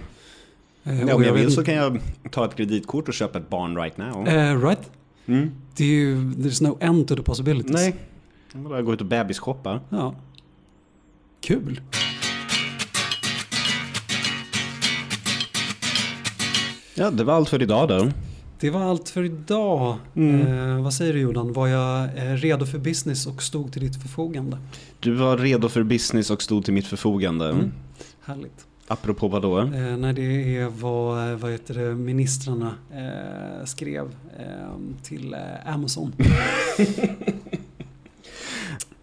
[0.84, 2.00] Ehm, ja, om jag vill så kan jag
[2.30, 4.28] ta ett kreditkort och köpa ett barn right now.
[4.28, 4.90] Eh, right?
[5.26, 5.50] Mm.
[5.76, 7.72] Det är ju, there's no end to the possibilities.
[7.72, 7.94] Nej,
[8.52, 9.80] jag bara gå ut och bebisshoppa.
[9.88, 10.14] Ja.
[11.40, 11.80] Kul.
[16.94, 18.10] Ja, det var allt för idag då.
[18.62, 19.96] Det var allt för idag.
[20.14, 20.46] Mm.
[20.46, 21.52] Eh, vad säger du Jordan?
[21.52, 24.58] Var jag eh, redo för business och stod till ditt förfogande?
[25.00, 27.48] Du var redo för business och stod till mitt förfogande.
[27.48, 27.72] Mm.
[28.24, 28.66] Härligt.
[28.88, 29.60] Apropå vad då?
[29.60, 34.04] Eh, nej, det är vad, vad heter det, ministrarna eh, skrev
[34.38, 36.12] eh, till eh, Amazon.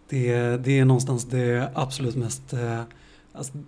[0.08, 2.80] det, det är någonstans det absolut mest, eh,
[3.40, 3.58] alltså,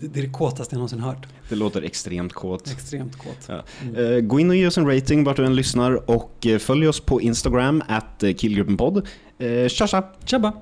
[0.00, 1.26] det, är det kåtaste jag någonsin hört.
[1.48, 2.70] Det låter extremt kåt.
[2.72, 3.38] Extremt kåt.
[3.48, 3.64] Ja.
[3.82, 4.14] Mm.
[4.14, 6.88] Eh, Gå in och ge oss en rating vart du än lyssnar och eh, följ
[6.88, 9.06] oss på Instagram, at eh, killgruppenpodd.
[9.68, 10.02] Tja tja!
[10.24, 10.52] Tjabba!